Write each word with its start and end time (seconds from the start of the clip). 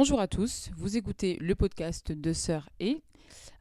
bonjour 0.00 0.18
à 0.18 0.28
tous, 0.28 0.70
vous 0.78 0.96
écoutez 0.96 1.36
le 1.42 1.54
podcast 1.54 2.10
de 2.10 2.32
Sœur 2.32 2.70
et. 2.80 3.02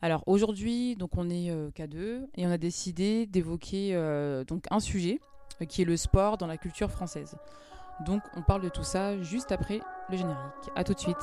Alors 0.01 0.23
aujourd'hui, 0.25 0.96
donc 0.96 1.17
on 1.17 1.29
est 1.29 1.51
euh, 1.51 1.69
K2 1.71 2.27
et 2.38 2.47
on 2.47 2.50
a 2.50 2.58
décidé 2.58 3.25
d'évoquer 3.25 3.89
euh, 3.92 4.46
donc 4.46 4.63
un 4.71 4.79
sujet 4.79 5.20
euh, 5.62 5.65
qui 5.65 5.81
est 5.81 5.86
le 5.86 5.97
sport 5.97 6.38
dans 6.38 6.47
la 6.47 6.55
culture 6.55 6.91
française. 6.91 7.36
Donc 8.05 8.21
on 8.38 8.41
parle 8.41 8.62
de 8.62 8.70
tout 8.70 8.86
ça 8.86 9.21
juste 9.21 9.52
après 9.52 9.81
le 10.10 10.15
générique. 10.15 10.70
À 10.78 10.86
tout 10.86 10.94
de 10.94 10.99
suite. 10.99 11.17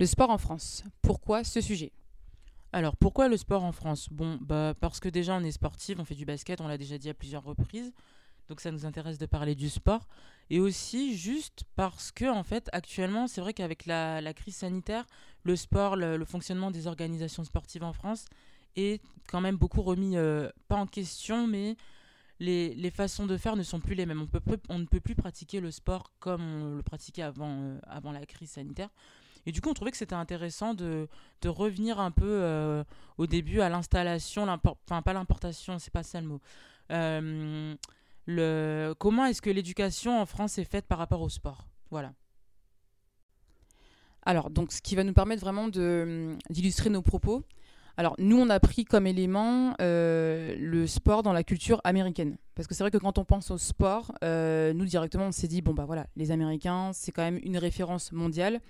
Le 0.00 0.06
sport 0.06 0.30
en 0.30 0.38
France. 0.38 0.82
Pourquoi 1.02 1.44
ce 1.44 1.60
sujet? 1.60 1.92
Alors, 2.72 2.96
pourquoi 2.96 3.28
le 3.28 3.36
sport 3.36 3.64
en 3.64 3.72
France? 3.72 4.08
Bon, 4.10 4.38
bah 4.40 4.72
parce 4.80 4.98
que 4.98 5.10
déjà 5.10 5.36
on 5.36 5.44
est 5.44 5.52
sportif, 5.52 5.98
on 5.98 6.06
fait 6.06 6.14
du 6.14 6.24
basket, 6.24 6.62
on 6.62 6.68
l'a 6.68 6.78
déjà 6.78 6.96
dit 6.96 7.10
à 7.10 7.14
plusieurs 7.14 7.44
reprises. 7.44 7.92
Donc 8.48 8.62
ça 8.62 8.70
nous 8.70 8.86
intéresse 8.86 9.18
de 9.18 9.26
parler 9.26 9.54
du 9.54 9.68
sport. 9.68 10.08
Et 10.48 10.58
aussi 10.58 11.18
juste 11.18 11.64
parce 11.76 12.12
que, 12.12 12.24
en 12.24 12.42
fait, 12.42 12.70
actuellement, 12.72 13.26
c'est 13.26 13.42
vrai 13.42 13.52
qu'avec 13.52 13.84
la, 13.84 14.32
crise 14.32 14.56
sanitaire, 14.56 15.04
le 15.42 15.54
sport, 15.54 15.96
le, 15.96 16.24
fonctionnement 16.24 16.70
des 16.70 16.86
organisations 16.86 17.44
sportives 17.44 17.84
en 17.84 17.92
France 17.92 18.24
est 18.76 19.02
quand 19.28 19.42
même 19.42 19.56
beaucoup 19.56 19.82
remis, 19.82 20.16
euh, 20.16 20.48
pas 20.68 20.76
en 20.76 20.86
question, 20.86 21.46
mais 21.46 21.76
les, 22.38 22.90
façons 22.90 23.26
de 23.26 23.36
faire 23.36 23.54
ne 23.54 23.62
sont 23.62 23.80
plus 23.80 23.94
les 23.94 24.06
mêmes. 24.06 24.22
On, 24.22 24.26
peut, 24.26 24.40
peu- 24.40 24.60
on 24.70 24.78
ne 24.78 24.86
peut 24.86 25.00
plus 25.00 25.14
pratiquer 25.14 25.60
le 25.60 25.70
sport 25.70 26.10
comme 26.20 26.40
on 26.40 26.76
le 26.76 26.82
pratiquait 26.82 27.20
avant, 27.20 27.50
euh, 27.50 27.78
avant 27.86 28.12
la 28.12 28.24
crise 28.24 28.52
sanitaire. 28.52 28.88
Et 29.46 29.52
du 29.52 29.60
coup, 29.60 29.70
on 29.70 29.74
trouvait 29.74 29.90
que 29.90 29.96
c'était 29.96 30.14
intéressant 30.14 30.74
de, 30.74 31.08
de 31.42 31.48
revenir 31.48 31.98
un 31.98 32.10
peu 32.10 32.26
euh, 32.26 32.84
au 33.18 33.26
début 33.26 33.60
à 33.60 33.68
l'installation, 33.68 34.46
enfin 34.48 35.02
pas 35.02 35.12
l'importation, 35.12 35.78
c'est 35.78 35.92
pas 35.92 36.02
ça 36.02 36.20
le 36.20 36.26
mot. 36.26 36.40
Euh, 36.90 37.74
comment 38.98 39.24
est-ce 39.26 39.42
que 39.42 39.50
l'éducation 39.50 40.20
en 40.20 40.26
France 40.26 40.58
est 40.58 40.64
faite 40.64 40.86
par 40.86 40.98
rapport 40.98 41.22
au 41.22 41.28
sport? 41.28 41.66
Voilà. 41.90 42.12
Alors, 44.22 44.50
donc, 44.50 44.72
ce 44.72 44.82
qui 44.82 44.94
va 44.96 45.04
nous 45.04 45.14
permettre 45.14 45.40
vraiment 45.40 45.68
de- 45.68 46.36
d'illustrer 46.50 46.90
nos 46.90 47.02
propos. 47.02 47.42
Alors, 48.00 48.14
nous, 48.16 48.40
on 48.40 48.48
a 48.48 48.58
pris 48.60 48.86
comme 48.86 49.06
élément 49.06 49.74
euh, 49.82 50.56
le 50.58 50.86
sport 50.86 51.22
dans 51.22 51.34
la 51.34 51.44
culture 51.44 51.82
américaine. 51.84 52.38
Parce 52.54 52.66
que 52.66 52.74
c'est 52.74 52.82
vrai 52.82 52.90
que 52.90 52.96
quand 52.96 53.18
on 53.18 53.26
pense 53.26 53.50
au 53.50 53.58
sport, 53.58 54.12
euh, 54.24 54.72
nous, 54.72 54.86
directement, 54.86 55.26
on 55.26 55.32
s'est 55.32 55.48
dit, 55.48 55.60
bon, 55.60 55.74
bah 55.74 55.84
voilà, 55.84 56.06
les 56.16 56.30
Américains, 56.30 56.92
c'est 56.94 57.12
quand 57.12 57.20
même 57.20 57.38
une 57.42 57.58
référence 57.58 58.12
mondiale. 58.12 58.62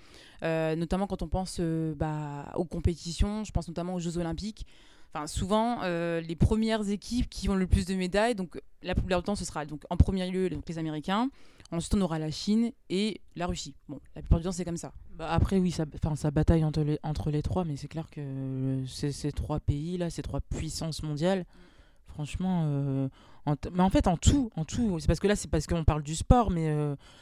Euh, 0.43 0.75
notamment 0.75 1.07
quand 1.07 1.21
on 1.21 1.29
pense 1.29 1.61
bah, 1.61 2.51
aux 2.55 2.65
compétitions, 2.65 3.45
je 3.45 3.53
pense 3.53 3.69
notamment 3.69 3.93
aux 3.93 4.01
Jeux 4.01 4.17
Olympiques. 4.17 4.67
Enfin, 5.13 5.27
souvent, 5.27 5.79
euh, 5.83 6.21
les 6.21 6.37
premières 6.37 6.89
équipes 6.89 7.29
qui 7.29 7.49
ont 7.49 7.55
le 7.55 7.67
plus 7.67 7.85
de 7.85 7.95
médailles, 7.95 8.33
donc 8.33 8.61
la 8.81 8.95
plupart 8.95 9.19
du 9.19 9.25
temps, 9.25 9.35
ce 9.35 9.43
sera 9.43 9.65
donc, 9.65 9.83
en 9.89 9.97
premier 9.97 10.29
lieu 10.29 10.49
donc, 10.49 10.63
les 10.69 10.77
Américains. 10.77 11.29
Ensuite, 11.69 11.95
on 11.95 12.01
aura 12.01 12.17
la 12.17 12.31
Chine 12.31 12.71
et 12.89 13.19
la 13.35 13.47
Russie. 13.47 13.75
Bon, 13.89 13.99
la 14.15 14.21
plupart 14.21 14.39
du 14.39 14.45
temps, 14.45 14.51
c'est 14.53 14.63
comme 14.63 14.77
ça. 14.77 14.93
Bah, 15.15 15.29
après, 15.29 15.57
oui, 15.57 15.71
ça, 15.71 15.85
ça 16.15 16.31
bataille 16.31 16.63
entre 16.63 16.81
les, 16.83 16.97
entre 17.03 17.29
les 17.29 17.41
trois, 17.41 17.65
mais 17.65 17.75
c'est 17.75 17.89
clair 17.89 18.09
que 18.09 18.21
euh, 18.21 18.85
ces, 18.87 19.31
trois 19.33 19.59
pays-là, 19.59 20.09
ces 20.09 20.21
trois 20.21 20.39
puissances 20.39 21.03
mondiales, 21.03 21.45
franchement, 22.07 22.63
euh, 22.65 23.09
mais 23.73 23.83
en 23.83 23.89
fait, 23.89 24.07
en 24.07 24.15
tout, 24.15 24.49
en 24.55 24.63
tout, 24.63 24.99
c'est 24.99 25.07
parce 25.07 25.19
que 25.19 25.27
là, 25.27 25.35
c'est 25.35 25.49
parce 25.49 25.67
qu'on 25.67 25.83
parle 25.83 26.03
du 26.03 26.15
sport, 26.15 26.51
mais 26.51 26.73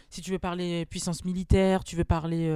si 0.10 0.22
tu 0.22 0.32
veux 0.32 0.40
parler 0.40 0.86
puissance 0.86 1.24
militaire, 1.24 1.84
tu 1.84 1.96
veux 1.96 2.04
parler 2.04 2.50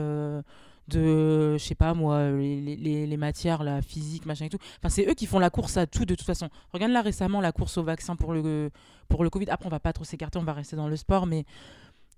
de, 0.87 1.57
je 1.57 1.63
sais 1.63 1.75
pas 1.75 1.93
moi, 1.93 2.31
les, 2.31 2.75
les- 3.07 3.17
matières, 3.17 3.63
la 3.63 3.81
physique, 3.81 4.25
machin 4.25 4.45
et 4.45 4.49
tout, 4.49 4.57
enfin, 4.79 4.89
c'est 4.89 5.07
eux 5.09 5.13
qui 5.13 5.25
font 5.25 5.39
la 5.39 5.49
course 5.49 5.77
à 5.77 5.87
tout 5.87 6.05
de 6.05 6.15
toute 6.15 6.25
façon. 6.25 6.49
Regarde 6.73 6.91
là 6.91 7.01
récemment 7.01 7.41
la 7.41 7.51
course 7.51 7.77
au 7.77 7.83
vaccin 7.83 8.15
pour 8.15 8.33
le, 8.33 8.69
pour 9.07 9.23
le 9.23 9.29
Covid. 9.29 9.49
Après, 9.49 9.67
on 9.67 9.69
va 9.69 9.79
pas 9.79 9.93
trop 9.93 10.03
s'écarter, 10.03 10.39
on 10.39 10.43
va 10.43 10.53
rester 10.53 10.75
dans 10.75 10.87
le 10.87 10.95
sport, 10.95 11.25
mais 11.25 11.45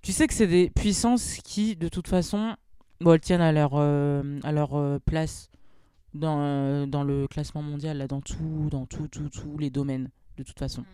tu 0.02 0.12
sais 0.12 0.28
que 0.28 0.34
c'est 0.34 0.48
des 0.48 0.70
puissances 0.70 1.38
qui, 1.44 1.76
de 1.76 1.88
toute 1.88 2.08
façon, 2.08 2.56
Bon, 3.02 3.14
elles 3.14 3.20
tiennent 3.20 3.42
à 3.42 3.52
leur, 3.52 3.72
euh, 3.74 4.40
à 4.44 4.52
leur 4.52 4.76
euh, 4.76 5.00
place 5.00 5.50
dans, 6.14 6.40
euh, 6.40 6.86
dans 6.86 7.04
le 7.04 7.28
classement 7.28 7.62
mondial, 7.62 7.98
là, 7.98 8.08
dans 8.08 8.22
tout, 8.22 8.70
dans 8.72 8.86
tout, 8.86 9.08
tout, 9.08 9.30
tous 9.30 9.58
les 9.58 9.70
domaines, 9.70 10.10
de 10.38 10.44
toute 10.44 10.58
façon. 10.58 10.82
Mm. 10.82 10.86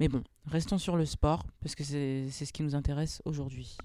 Mais 0.00 0.08
bon, 0.08 0.22
restons 0.46 0.78
sur 0.78 0.96
le 0.96 1.06
sport, 1.06 1.46
parce 1.60 1.74
que 1.74 1.84
c'est 1.84 2.28
ce 2.30 2.52
qui 2.52 2.62
nous 2.62 2.74
intéresse 2.74 3.22
aujourd'hui. 3.24 3.78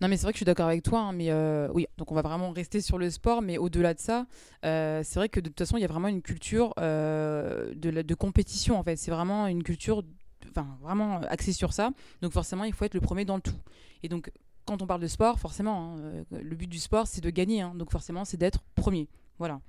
Non, 0.00 0.08
mais 0.08 0.16
c'est 0.16 0.24
vrai 0.24 0.32
que 0.32 0.36
je 0.36 0.40
suis 0.40 0.44
d'accord 0.44 0.66
avec 0.66 0.82
toi. 0.82 1.00
hein, 1.00 1.12
mais 1.12 1.30
euh, 1.30 1.68
oui, 1.72 1.86
donc 1.96 2.10
on 2.10 2.14
va 2.14 2.22
vraiment 2.22 2.50
rester 2.50 2.80
sur 2.80 2.98
le 2.98 3.10
sport. 3.10 3.42
Mais 3.42 3.58
au-delà 3.58 3.94
de 3.94 4.00
ça, 4.00 4.26
euh, 4.64 5.02
c'est 5.04 5.18
vrai 5.18 5.28
que 5.28 5.40
de 5.40 5.48
toute 5.48 5.58
façon, 5.58 5.76
il 5.76 5.80
y 5.80 5.84
a 5.84 5.88
vraiment 5.88 6.08
une 6.08 6.22
culture 6.22 6.74
euh, 6.78 7.72
de, 7.74 8.02
de 8.02 8.14
compétition. 8.14 8.78
En 8.78 8.82
fait, 8.82 8.96
c'est 8.96 9.10
vraiment 9.10 9.46
une 9.46 9.62
culture, 9.62 10.02
enfin, 10.50 10.66
vraiment 10.82 11.20
axée 11.22 11.52
sur 11.52 11.72
ça. 11.72 11.90
Donc 12.22 12.32
forcément, 12.32 12.64
il 12.64 12.72
faut 12.72 12.84
être 12.84 12.94
le 12.94 13.00
premier 13.00 13.24
dans 13.24 13.36
le 13.36 13.42
tout. 13.42 13.56
Et 14.02 14.08
donc, 14.08 14.30
quand 14.66 14.82
on 14.82 14.86
parle 14.86 15.00
de 15.00 15.06
sport, 15.06 15.38
forcément, 15.38 15.96
hein, 15.98 16.24
le 16.30 16.56
but 16.56 16.66
du 16.68 16.78
sport, 16.78 17.06
c'est 17.06 17.20
de 17.22 17.30
gagner. 17.30 17.60
hein. 17.62 17.72
donc 17.74 17.90
forcément, 17.90 18.24
c'est 18.24 18.36
d'être 18.36 18.60
premier. 18.74 19.08
Voilà. 19.38 19.60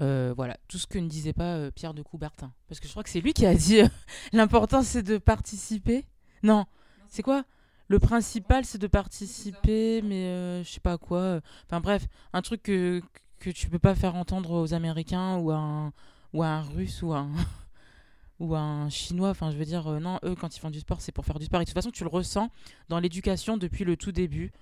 Voilà, 0.00 0.56
tout 0.68 0.78
ce 0.78 0.86
que 0.86 0.98
ne 0.98 1.08
disait 1.08 1.32
pas 1.32 1.72
Pierre 1.72 1.92
de 1.94 2.02
Coubertin. 2.02 2.52
Parce 2.68 2.78
que 2.78 2.86
je 2.86 2.92
crois 2.92 3.02
que 3.02 3.10
c'est 3.10 3.20
lui 3.20 3.32
qui 3.32 3.46
a 3.46 3.54
dit 3.54 3.80
l'important 4.32 4.82
c'est 4.82 5.02
de 5.02 5.18
participer. 5.18 6.04
Non, 6.44 6.66
c'est 7.08 7.22
quoi? 7.24 7.42
Le 7.88 7.98
principal 7.98 8.64
c'est 8.64 8.78
de 8.78 8.86
participer, 8.86 10.02
mais 10.02 10.26
euh, 10.26 10.62
je 10.62 10.68
sais 10.70 10.80
pas 10.80 10.98
quoi. 10.98 11.40
Enfin 11.66 11.80
bref, 11.80 12.06
un 12.32 12.42
truc 12.42 12.62
que, 12.62 13.02
que 13.38 13.50
tu 13.50 13.68
peux 13.68 13.78
pas 13.78 13.94
faire 13.94 14.14
entendre 14.14 14.50
aux 14.52 14.74
Américains 14.74 15.36
ou 15.38 15.50
à 15.50 15.56
un, 15.56 15.92
ou 16.34 16.42
un 16.42 16.60
Russe 16.62 17.02
ou 17.02 17.12
à 17.14 17.20
un, 17.20 17.30
ou 18.40 18.54
un 18.54 18.90
Chinois. 18.90 19.30
Enfin, 19.30 19.50
je 19.50 19.56
veux 19.56 19.64
dire, 19.64 19.86
euh, 19.88 20.00
non, 20.00 20.18
eux 20.24 20.34
quand 20.34 20.54
ils 20.54 20.60
font 20.60 20.70
du 20.70 20.80
sport 20.80 21.00
c'est 21.00 21.12
pour 21.12 21.24
faire 21.24 21.38
du 21.38 21.46
sport. 21.46 21.60
Et 21.60 21.64
de 21.64 21.70
toute 21.70 21.74
façon, 21.74 21.90
tu 21.90 22.04
le 22.04 22.10
ressens 22.10 22.50
dans 22.90 23.00
l'éducation 23.00 23.56
depuis 23.56 23.84
le 23.84 23.96
tout 23.96 24.12
début. 24.12 24.52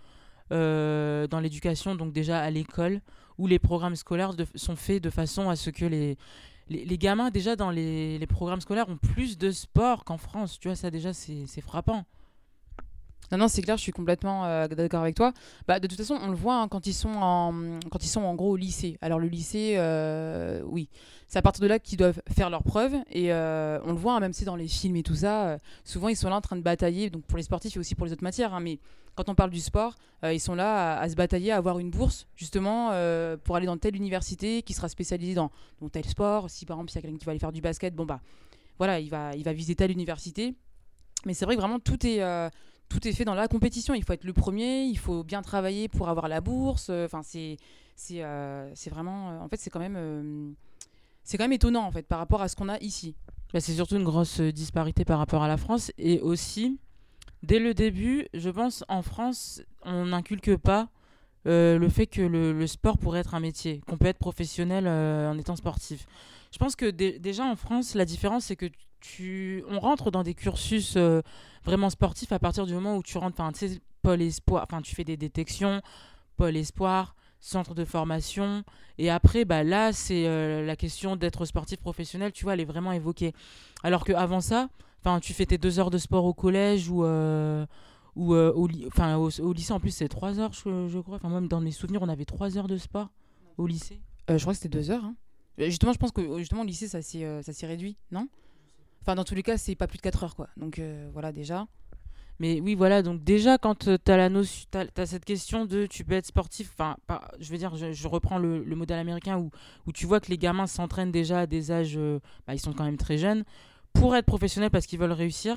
Euh, 0.52 1.26
dans 1.26 1.40
l'éducation, 1.40 1.96
donc 1.96 2.12
déjà 2.12 2.40
à 2.40 2.50
l'école, 2.50 3.00
où 3.36 3.48
les 3.48 3.58
programmes 3.58 3.96
scolaires 3.96 4.32
sont 4.54 4.76
faits 4.76 5.02
de 5.02 5.10
façon 5.10 5.50
à 5.50 5.56
ce 5.56 5.70
que 5.70 5.84
les, 5.84 6.16
les, 6.68 6.84
les 6.84 6.98
gamins, 6.98 7.30
déjà 7.30 7.56
dans 7.56 7.72
les, 7.72 8.16
les 8.18 8.26
programmes 8.28 8.60
scolaires, 8.60 8.88
ont 8.88 8.96
plus 8.96 9.38
de 9.38 9.50
sport 9.50 10.04
qu'en 10.04 10.18
France. 10.18 10.60
Tu 10.60 10.68
vois, 10.68 10.76
ça 10.76 10.92
déjà, 10.92 11.12
c'est 11.12 11.60
frappant. 11.60 12.04
Non, 13.32 13.38
non, 13.38 13.48
c'est 13.48 13.62
clair, 13.62 13.76
je 13.76 13.82
suis 13.82 13.92
complètement 13.92 14.44
euh, 14.44 14.68
d'accord 14.68 15.02
avec 15.02 15.16
toi. 15.16 15.32
Bah, 15.66 15.80
de 15.80 15.86
toute 15.86 15.98
façon, 15.98 16.18
on 16.22 16.28
le 16.28 16.36
voit 16.36 16.56
hein, 16.56 16.68
quand, 16.68 16.86
ils 16.86 16.94
sont 16.94 17.14
en, 17.14 17.52
quand 17.90 18.02
ils 18.02 18.08
sont 18.08 18.22
en 18.22 18.34
gros 18.34 18.52
au 18.52 18.56
lycée. 18.56 18.98
Alors, 19.00 19.18
le 19.18 19.26
lycée, 19.26 19.74
euh, 19.76 20.62
oui, 20.66 20.88
c'est 21.26 21.38
à 21.38 21.42
partir 21.42 21.62
de 21.62 21.66
là 21.66 21.78
qu'ils 21.78 21.98
doivent 21.98 22.20
faire 22.28 22.50
leurs 22.50 22.62
preuves. 22.62 22.94
Et 23.10 23.32
euh, 23.32 23.80
on 23.84 23.92
le 23.92 23.98
voit, 23.98 24.14
hein, 24.14 24.20
même 24.20 24.32
si 24.32 24.44
dans 24.44 24.56
les 24.56 24.68
films 24.68 24.96
et 24.96 25.02
tout 25.02 25.16
ça, 25.16 25.58
souvent 25.84 26.08
ils 26.08 26.16
sont 26.16 26.28
là 26.28 26.36
en 26.36 26.40
train 26.40 26.56
de 26.56 26.62
batailler, 26.62 27.10
donc 27.10 27.24
pour 27.24 27.36
les 27.36 27.42
sportifs 27.42 27.76
et 27.76 27.78
aussi 27.80 27.94
pour 27.94 28.06
les 28.06 28.12
autres 28.12 28.24
matières. 28.24 28.54
hein, 28.54 28.60
mais 28.60 28.78
quand 29.16 29.28
on 29.28 29.34
parle 29.34 29.50
du 29.50 29.60
sport, 29.60 29.94
ils 30.22 30.40
sont 30.40 30.54
là 30.54 30.98
à, 30.98 31.08
se 31.08 31.14
batailler, 31.14 31.50
à 31.50 31.56
avoir 31.56 31.78
une 31.78 31.90
bourse, 31.90 32.26
justement, 32.36 32.90
pour 33.44 33.56
aller 33.56 33.66
dans 33.66 33.78
telle 33.78 33.96
université 33.96 34.62
qui 34.62 34.74
sera 34.74 34.88
spécialisée 34.88 35.34
dans, 35.34 35.50
tel 35.90 36.04
sport. 36.04 36.50
Si 36.50 36.66
par 36.66 36.76
exemple, 36.76 36.92
il 36.92 36.94
y 36.94 36.98
a 36.98 37.00
quelqu'un 37.02 37.16
qui 37.16 37.24
va 37.24 37.30
aller 37.30 37.38
faire 37.38 37.52
du 37.52 37.62
basket, 37.62 37.94
bon, 37.94 38.04
bah, 38.04 38.20
voilà, 38.76 39.00
il 39.00 39.08
va, 39.08 39.34
il 39.34 39.42
va 39.42 39.54
viser 39.54 39.74
telle 39.74 39.90
université. 39.90 40.54
Mais 41.24 41.32
c'est 41.32 41.46
vrai 41.46 41.56
que 41.56 41.60
vraiment, 41.60 41.80
tout 41.80 42.06
est. 42.06 42.20
tout 42.88 43.06
est 43.06 43.12
fait 43.12 43.24
dans 43.24 43.34
la 43.34 43.48
compétition. 43.48 43.94
Il 43.94 44.04
faut 44.04 44.12
être 44.12 44.24
le 44.24 44.32
premier, 44.32 44.84
il 44.84 44.98
faut 44.98 45.24
bien 45.24 45.42
travailler 45.42 45.88
pour 45.88 46.08
avoir 46.08 46.28
la 46.28 46.40
bourse. 46.40 46.88
euh, 46.90 47.04
Enfin, 47.06 47.22
c'est 47.22 47.56
euh, 48.22 48.72
vraiment. 48.90 49.30
euh, 49.30 49.38
en 49.40 49.48
fait, 49.48 49.56
c'est 49.58 49.70
quand 49.70 49.80
même 49.80 50.54
c'est 51.24 51.36
quand 51.38 51.44
même 51.44 51.52
étonnant 51.52 51.84
en 51.84 51.90
fait 51.90 52.06
par 52.06 52.18
rapport 52.18 52.42
à 52.42 52.48
ce 52.48 52.56
qu'on 52.56 52.68
a 52.68 52.78
ici. 52.78 53.14
Bah, 53.52 53.60
c'est 53.60 53.72
surtout 53.74 53.96
une 53.96 54.04
grosse 54.04 54.40
disparité 54.40 55.04
par 55.04 55.18
rapport 55.18 55.42
à 55.42 55.48
la 55.48 55.56
France. 55.56 55.90
Et 55.98 56.20
aussi, 56.20 56.78
dès 57.42 57.58
le 57.58 57.74
début, 57.74 58.26
je 58.34 58.50
pense, 58.50 58.84
en 58.88 59.02
France, 59.02 59.62
on 59.82 60.06
n'inculque 60.06 60.56
pas 60.56 60.88
le 61.44 61.88
fait 61.88 62.06
que 62.08 62.22
le, 62.22 62.52
le 62.52 62.66
sport 62.66 62.98
pourrait 62.98 63.20
être 63.20 63.34
un 63.36 63.40
métier, 63.40 63.80
qu'on 63.86 63.96
peut 63.96 64.06
être 64.06 64.18
professionnel 64.18 64.88
en 64.88 65.38
étant 65.38 65.54
sportif. 65.54 66.06
Je 66.52 66.58
pense 66.58 66.74
que 66.74 66.90
dé- 66.90 67.18
déjà 67.20 67.44
en 67.44 67.54
France, 67.54 67.94
la 67.94 68.04
différence, 68.04 68.46
c'est 68.46 68.56
que 68.56 68.66
on 69.68 69.80
rentre 69.80 70.10
dans 70.10 70.22
des 70.22 70.34
cursus 70.34 70.94
euh, 70.96 71.22
vraiment 71.64 71.90
sportifs 71.90 72.32
à 72.32 72.38
partir 72.38 72.66
du 72.66 72.74
moment 72.74 72.96
où 72.96 73.02
tu 73.02 73.18
rentres, 73.18 73.40
enfin, 73.40 73.52
tu 73.52 73.68
sais, 73.68 73.80
pôle 74.02 74.22
espoir, 74.22 74.62
enfin, 74.62 74.82
tu 74.82 74.94
fais 74.94 75.04
des 75.04 75.16
détections, 75.16 75.82
pôle 76.36 76.56
espoir, 76.56 77.14
centre 77.40 77.74
de 77.74 77.84
formation. 77.84 78.64
Et 78.98 79.10
après, 79.10 79.44
bah, 79.44 79.64
là, 79.64 79.92
c'est 79.92 80.26
euh, 80.26 80.64
la 80.64 80.76
question 80.76 81.16
d'être 81.16 81.44
sportif 81.44 81.80
professionnel, 81.80 82.32
tu 82.32 82.44
vois, 82.44 82.54
elle 82.54 82.60
est 82.60 82.66
vraiment 82.66 82.92
évoquée. 82.92 83.32
Alors 83.82 84.04
qu'avant 84.04 84.40
ça, 84.40 84.68
enfin, 85.00 85.20
tu 85.20 85.32
fais 85.32 85.46
tes 85.46 85.58
deux 85.58 85.78
heures 85.78 85.90
de 85.90 85.98
sport 85.98 86.24
au 86.24 86.34
collège 86.34 86.88
ou, 86.88 87.04
euh, 87.04 87.66
ou 88.14 88.34
au, 88.34 88.68
enfin, 88.86 89.16
au, 89.16 89.52
lycée, 89.52 89.72
en 89.72 89.80
plus, 89.80 89.90
c'est 89.90 90.08
trois 90.08 90.38
heures, 90.38 90.52
je, 90.52 91.00
crois. 91.00 91.16
Enfin, 91.16 91.28
même 91.28 91.48
dans 91.48 91.60
mes 91.60 91.72
souvenirs, 91.72 92.02
on 92.02 92.08
avait 92.08 92.24
trois 92.24 92.56
heures 92.58 92.68
de 92.68 92.78
sport 92.78 93.08
au 93.58 93.66
lycée. 93.66 94.00
Je 94.28 94.38
crois 94.40 94.52
que 94.52 94.58
c'était 94.58 94.76
deux 94.76 94.90
heures. 94.90 95.04
hein. 95.04 95.14
Justement, 95.58 95.92
je 95.92 95.98
pense 95.98 96.12
que 96.12 96.38
justement, 96.38 96.62
au 96.62 96.64
lycée, 96.64 96.88
ça 96.88 97.00
s'est 97.02 97.66
réduit, 97.66 97.96
non? 98.10 98.28
Enfin, 99.06 99.14
dans 99.14 99.24
tous 99.24 99.36
les 99.36 99.44
cas, 99.44 99.56
c'est 99.56 99.76
pas 99.76 99.86
plus 99.86 99.98
de 99.98 100.02
4 100.02 100.24
heures, 100.24 100.34
quoi. 100.34 100.48
Donc, 100.56 100.80
euh, 100.80 101.08
voilà, 101.12 101.30
déjà. 101.30 101.68
Mais 102.40 102.60
oui, 102.60 102.74
voilà, 102.74 103.02
donc 103.02 103.22
déjà, 103.22 103.56
quand 103.56 103.86
tu 103.86 104.10
as, 104.10 105.06
cette 105.06 105.24
question 105.24 105.64
de 105.64 105.86
tu 105.86 106.04
peux 106.04 106.14
être 106.14 106.26
sportif, 106.26 106.70
enfin, 106.76 106.96
je 107.38 107.50
veux 107.50 107.56
dire, 107.56 107.76
je, 107.76 108.08
reprends 108.08 108.38
le, 108.38 108.62
le 108.62 108.76
modèle 108.76 108.98
américain 108.98 109.38
où, 109.38 109.50
où 109.86 109.92
tu 109.92 110.06
vois 110.06 110.20
que 110.20 110.28
les 110.28 110.36
gamins 110.36 110.66
s'entraînent 110.66 111.12
déjà 111.12 111.40
à 111.40 111.46
des 111.46 111.70
âges, 111.70 111.94
euh, 111.96 112.18
bah, 112.46 112.54
ils 112.54 112.58
sont 112.58 112.72
quand 112.72 112.84
même 112.84 112.98
très 112.98 113.16
jeunes, 113.16 113.44
pour 113.94 114.16
être 114.16 114.26
professionnels 114.26 114.70
parce 114.70 114.86
qu'ils 114.86 114.98
veulent 114.98 115.12
réussir. 115.12 115.56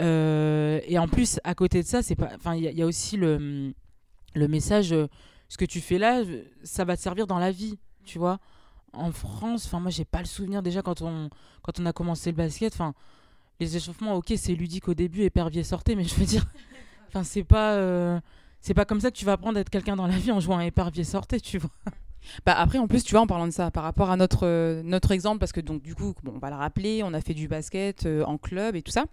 Euh, 0.00 0.80
et 0.86 0.98
en 0.98 1.08
plus, 1.08 1.40
à 1.44 1.54
côté 1.54 1.82
de 1.82 1.86
ça, 1.86 2.02
c'est 2.02 2.16
pas, 2.16 2.30
il 2.54 2.64
y, 2.64 2.74
y 2.74 2.82
a 2.82 2.86
aussi 2.86 3.16
le, 3.16 3.74
le 4.34 4.48
message, 4.48 4.92
euh, 4.92 5.08
ce 5.48 5.58
que 5.58 5.64
tu 5.64 5.80
fais 5.80 5.98
là, 5.98 6.20
euh, 6.20 6.44
ça 6.62 6.84
va 6.84 6.96
te 6.96 7.02
servir 7.02 7.26
dans 7.26 7.38
la 7.38 7.50
vie, 7.50 7.78
tu 8.04 8.18
vois. 8.18 8.38
En 8.92 9.12
France, 9.12 9.66
enfin, 9.66 9.80
moi, 9.80 9.90
j'ai 9.90 10.04
pas 10.04 10.18
le 10.18 10.26
souvenir 10.26 10.62
déjà 10.62 10.82
quand 10.82 11.02
on, 11.02 11.30
quand 11.62 11.78
on 11.78 11.86
a 11.86 11.92
commencé 11.92 12.30
le 12.30 12.36
basket, 12.36 12.72
enfin 12.72 12.94
les 13.60 13.76
échauffements, 13.76 14.14
ok, 14.14 14.32
c'est 14.36 14.54
ludique 14.54 14.88
au 14.88 14.94
début, 14.94 15.22
épervier 15.22 15.62
sortez, 15.62 15.94
mais 15.94 16.04
je 16.04 16.14
veux 16.14 16.24
dire, 16.24 16.46
enfin, 17.08 17.22
c'est 17.22 17.44
pas, 17.44 17.74
euh, 17.74 18.18
c'est 18.60 18.74
pas 18.74 18.86
comme 18.86 19.00
ça 19.00 19.10
que 19.10 19.16
tu 19.16 19.24
vas 19.24 19.32
apprendre 19.32 19.58
à 19.58 19.60
être 19.60 19.70
quelqu'un 19.70 19.96
dans 19.96 20.06
la 20.06 20.16
vie 20.16 20.32
en 20.32 20.40
jouant 20.40 20.58
à 20.58 20.64
épervier 20.64 21.04
sortez, 21.04 21.40
tu 21.40 21.58
vois. 21.58 21.70
Bah 22.46 22.54
après, 22.56 22.78
en 22.78 22.86
plus, 22.86 23.04
tu 23.04 23.12
vois, 23.12 23.20
en 23.20 23.26
parlant 23.26 23.46
de 23.46 23.52
ça, 23.52 23.70
par 23.70 23.82
rapport 23.82 24.10
à 24.10 24.16
notre, 24.16 24.46
euh, 24.46 24.82
notre 24.82 25.12
exemple, 25.12 25.38
parce 25.38 25.52
que 25.52 25.60
donc 25.60 25.82
du 25.82 25.94
coup, 25.94 26.14
bon, 26.22 26.32
on 26.34 26.38
va 26.38 26.50
le 26.50 26.56
rappeler, 26.56 27.02
on 27.02 27.12
a 27.12 27.20
fait 27.20 27.34
du 27.34 27.48
basket 27.48 28.06
euh, 28.06 28.24
en 28.24 28.38
club 28.38 28.76
et 28.76 28.82
tout 28.82 28.92
ça. 28.92 29.06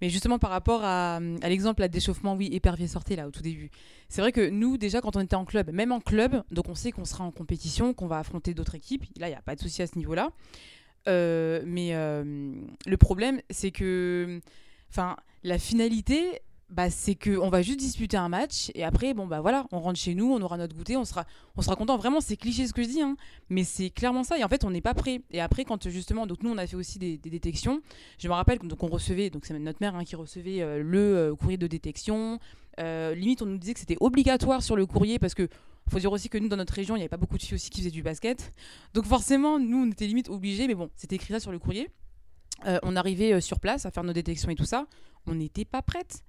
Mais 0.00 0.08
justement, 0.10 0.38
par 0.38 0.50
rapport 0.50 0.80
à, 0.84 1.20
l'exemple 1.42 1.80
là, 1.80 1.88
d'échauffement, 1.88 2.34
oui, 2.34 2.48
épervier 2.52 2.86
sortez 2.86 3.16
là 3.16 3.26
au 3.26 3.30
tout 3.30 3.42
début. 3.42 3.70
C'est 4.08 4.20
vrai 4.20 4.32
que 4.32 4.48
nous, 4.48 4.76
déjà, 4.76 5.00
quand 5.00 5.16
on 5.16 5.20
était 5.20 5.36
en 5.36 5.44
club, 5.44 5.70
même 5.70 5.92
en 5.92 6.00
club, 6.00 6.42
donc 6.50 6.68
on 6.68 6.74
sait 6.74 6.92
qu'on 6.92 7.04
sera 7.04 7.24
en 7.24 7.30
compétition, 7.30 7.94
qu'on 7.94 8.06
va 8.06 8.18
affronter 8.18 8.54
d'autres 8.54 8.74
équipes. 8.74 9.04
Là, 9.18 9.28
il 9.28 9.30
n'y 9.30 9.36
a 9.36 9.42
pas 9.42 9.54
de 9.54 9.60
souci 9.60 9.82
à 9.82 9.86
ce 9.86 9.98
niveau-là. 9.98 10.30
Euh, 11.06 11.62
mais 11.66 11.92
le 11.94 12.96
problème, 12.96 13.40
c'est 13.50 13.70
que, 13.70 14.40
enfin, 14.90 15.16
la 15.42 15.58
finalité, 15.58 16.40
bah, 16.74 16.90
c'est 16.90 17.14
que 17.14 17.38
on 17.38 17.50
va 17.50 17.62
juste 17.62 17.78
disputer 17.78 18.16
un 18.16 18.28
match 18.28 18.72
et 18.74 18.82
après, 18.82 19.14
bon 19.14 19.28
bah 19.28 19.40
voilà, 19.40 19.66
on 19.70 19.78
rentre 19.78 19.98
chez 19.98 20.16
nous, 20.16 20.32
on 20.32 20.42
aura 20.42 20.56
notre 20.56 20.74
goûter, 20.74 20.96
on 20.96 21.04
sera, 21.04 21.24
on 21.56 21.62
sera 21.62 21.76
content. 21.76 21.96
Vraiment, 21.96 22.20
c'est 22.20 22.36
cliché 22.36 22.66
ce 22.66 22.72
que 22.72 22.82
je 22.82 22.88
dis, 22.88 23.00
hein, 23.00 23.16
mais 23.48 23.62
c'est 23.62 23.90
clairement 23.90 24.24
ça. 24.24 24.38
Et 24.38 24.44
en 24.44 24.48
fait, 24.48 24.64
on 24.64 24.70
n'est 24.70 24.80
pas 24.80 24.92
prêt. 24.92 25.22
Et 25.30 25.40
après, 25.40 25.64
quand 25.64 25.88
justement, 25.88 26.26
donc 26.26 26.42
nous, 26.42 26.50
on 26.50 26.58
a 26.58 26.66
fait 26.66 26.74
aussi 26.74 26.98
des, 26.98 27.16
détections. 27.16 27.80
Je 28.18 28.26
me 28.26 28.32
rappelle, 28.32 28.58
donc 28.58 28.82
on 28.82 28.88
recevait, 28.88 29.30
donc 29.30 29.46
c'est 29.46 29.56
notre 29.56 29.78
mère 29.80 29.94
hein, 29.94 30.04
qui 30.04 30.16
recevait 30.16 30.62
euh, 30.62 30.82
le 30.82 30.98
euh, 30.98 31.34
courrier 31.36 31.56
de 31.56 31.68
détection. 31.68 32.40
Euh, 32.80 33.14
limite, 33.14 33.40
on 33.42 33.46
nous 33.46 33.58
disait 33.58 33.74
que 33.74 33.80
c'était 33.80 33.96
obligatoire 34.00 34.60
sur 34.60 34.74
le 34.74 34.84
courrier 34.84 35.20
parce 35.20 35.34
que 35.34 35.48
faut 35.88 36.00
dire 36.00 36.10
aussi 36.10 36.28
que 36.28 36.38
nous, 36.38 36.48
dans 36.48 36.56
notre 36.56 36.74
région, 36.74 36.96
il 36.96 36.98
n'y 36.98 37.02
avait 37.02 37.08
pas 37.08 37.18
beaucoup 37.18 37.38
de 37.38 37.42
filles 37.42 37.54
aussi 37.54 37.70
qui 37.70 37.82
faisaient 37.82 37.90
du 37.92 38.02
basket. 38.02 38.52
Donc 38.94 39.04
forcément, 39.04 39.60
nous, 39.60 39.84
on 39.86 39.90
était 39.92 40.08
limite 40.08 40.28
obligés, 40.28 40.66
mais 40.66 40.74
bon, 40.74 40.90
c'était 40.96 41.16
écrit 41.16 41.34
ça 41.34 41.38
sur 41.38 41.52
le 41.52 41.60
courrier. 41.60 41.88
On 42.82 42.96
arrivait 42.96 43.42
sur 43.42 43.60
place 43.60 43.84
à 43.84 43.90
faire 43.90 44.04
nos 44.04 44.14
détections 44.14 44.48
et 44.48 44.54
tout 44.54 44.64
ça. 44.64 44.86
On 45.26 45.34
n'était 45.34 45.66
pas 45.66 45.82
prête 45.82 46.24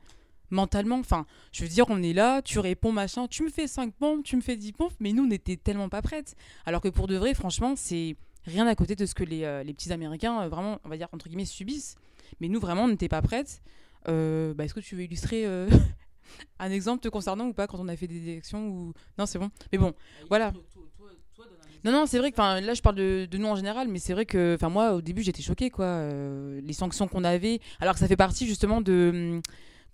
mentalement. 0.50 0.98
Enfin, 1.00 1.26
je 1.52 1.64
veux 1.64 1.70
dire, 1.70 1.86
on 1.90 2.02
est 2.04 2.14
là, 2.14 2.42
tu 2.42 2.60
réponds, 2.60 2.92
machin, 2.92 3.28
tu 3.28 3.44
me 3.44 3.50
fais 3.50 3.68
5 3.68 3.94
pompes, 3.94 4.24
tu 4.24 4.36
me 4.36 4.42
fais 4.42 4.56
10 4.56 4.72
pompes, 4.74 4.94
mais 5.00 5.14
nous, 5.14 5.24
on 5.24 5.28
n'était 5.28 5.58
tellement 5.58 5.90
pas 5.90 6.02
prêtes. 6.02 6.36
Alors 6.66 6.82
que 6.82 6.90
pour 6.90 7.08
de 7.08 7.16
vrai, 7.16 7.34
franchement, 7.34 7.74
c'est 7.76 8.16
rien 8.46 8.68
à 8.68 8.76
côté 8.76 8.96
de 8.96 9.06
ce 9.06 9.16
que 9.16 9.24
les, 9.24 9.44
euh, 9.44 9.64
les 9.64 9.74
petits 9.74 9.92
Américains, 9.92 10.42
euh, 10.44 10.50
vraiment, 10.50 10.80
on 10.84 10.90
va 10.90 10.98
dire, 10.98 11.08
entre 11.14 11.28
guillemets, 11.28 11.46
subissent. 11.46 11.96
Mais 12.40 12.48
nous, 12.48 12.60
vraiment, 12.60 12.84
on 12.84 12.88
n'était 12.88 13.10
pas 13.10 13.22
prêtes. 13.22 13.62
Euh, 14.08 14.54
bah, 14.54 14.66
Est-ce 14.66 14.74
que 14.74 14.80
tu 14.80 14.96
veux 14.96 15.04
illustrer 15.04 15.46
un 16.60 16.72
exemple 16.72 17.02
te 17.02 17.08
concernant 17.10 17.48
ou 17.48 17.54
pas 17.54 17.68
quand 17.68 17.80
on 17.80 17.88
a 17.88 17.96
fait 17.96 18.08
des 18.08 18.30
élections 18.30 18.68
ou... 18.68 18.94
Non, 19.18 19.26
c'est 19.26 19.40
bon. 19.40 19.50
Mais 19.72 19.78
bon, 19.78 19.94
Voilà. 20.30 20.54
non, 21.84 21.92
non, 21.92 22.06
c'est 22.06 22.18
vrai 22.18 22.32
que 22.32 22.36
enfin, 22.36 22.62
là, 22.62 22.74
je 22.74 22.82
parle 22.82 22.96
de, 22.96 23.28
de 23.30 23.38
nous 23.38 23.48
en 23.48 23.56
général, 23.56 23.88
mais 23.88 24.00
c'est 24.00 24.14
vrai 24.14 24.26
que 24.26 24.56
enfin, 24.56 24.70
moi, 24.70 24.94
au 24.94 25.02
début, 25.02 25.22
j'étais 25.24 25.42
choquée, 25.44 25.70
quoi. 25.70 26.08
Les 26.62 26.74
sanctions 26.74 27.08
qu'on 27.08 27.24
avait, 27.24 27.60
alors 27.80 27.94
que 27.94 28.00
ça 28.00 28.08
fait 28.08 28.16
partie 28.16 28.46
justement 28.48 28.82
de. 28.82 29.40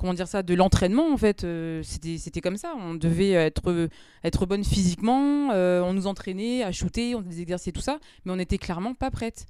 Comment 0.01 0.15
dire 0.15 0.27
ça 0.27 0.41
De 0.41 0.55
l'entraînement, 0.55 1.13
en 1.13 1.17
fait. 1.17 1.43
Euh, 1.43 1.81
C'était 1.83 2.41
comme 2.41 2.57
ça. 2.57 2.73
On 2.75 2.95
devait 2.95 3.31
être, 3.33 3.89
être 4.23 4.45
bonne 4.47 4.63
physiquement, 4.63 5.51
euh, 5.51 5.81
on 5.83 5.93
nous 5.93 6.07
entraînait 6.07 6.63
à 6.63 6.71
shooter, 6.71 7.13
on 7.13 7.19
faisait 7.19 7.29
des 7.35 7.41
exercices 7.43 7.71
tout 7.71 7.81
ça, 7.81 7.99
mais 8.25 8.31
on 8.31 8.35
n'était 8.37 8.57
clairement 8.57 8.95
pas 8.95 9.11
prête. 9.11 9.45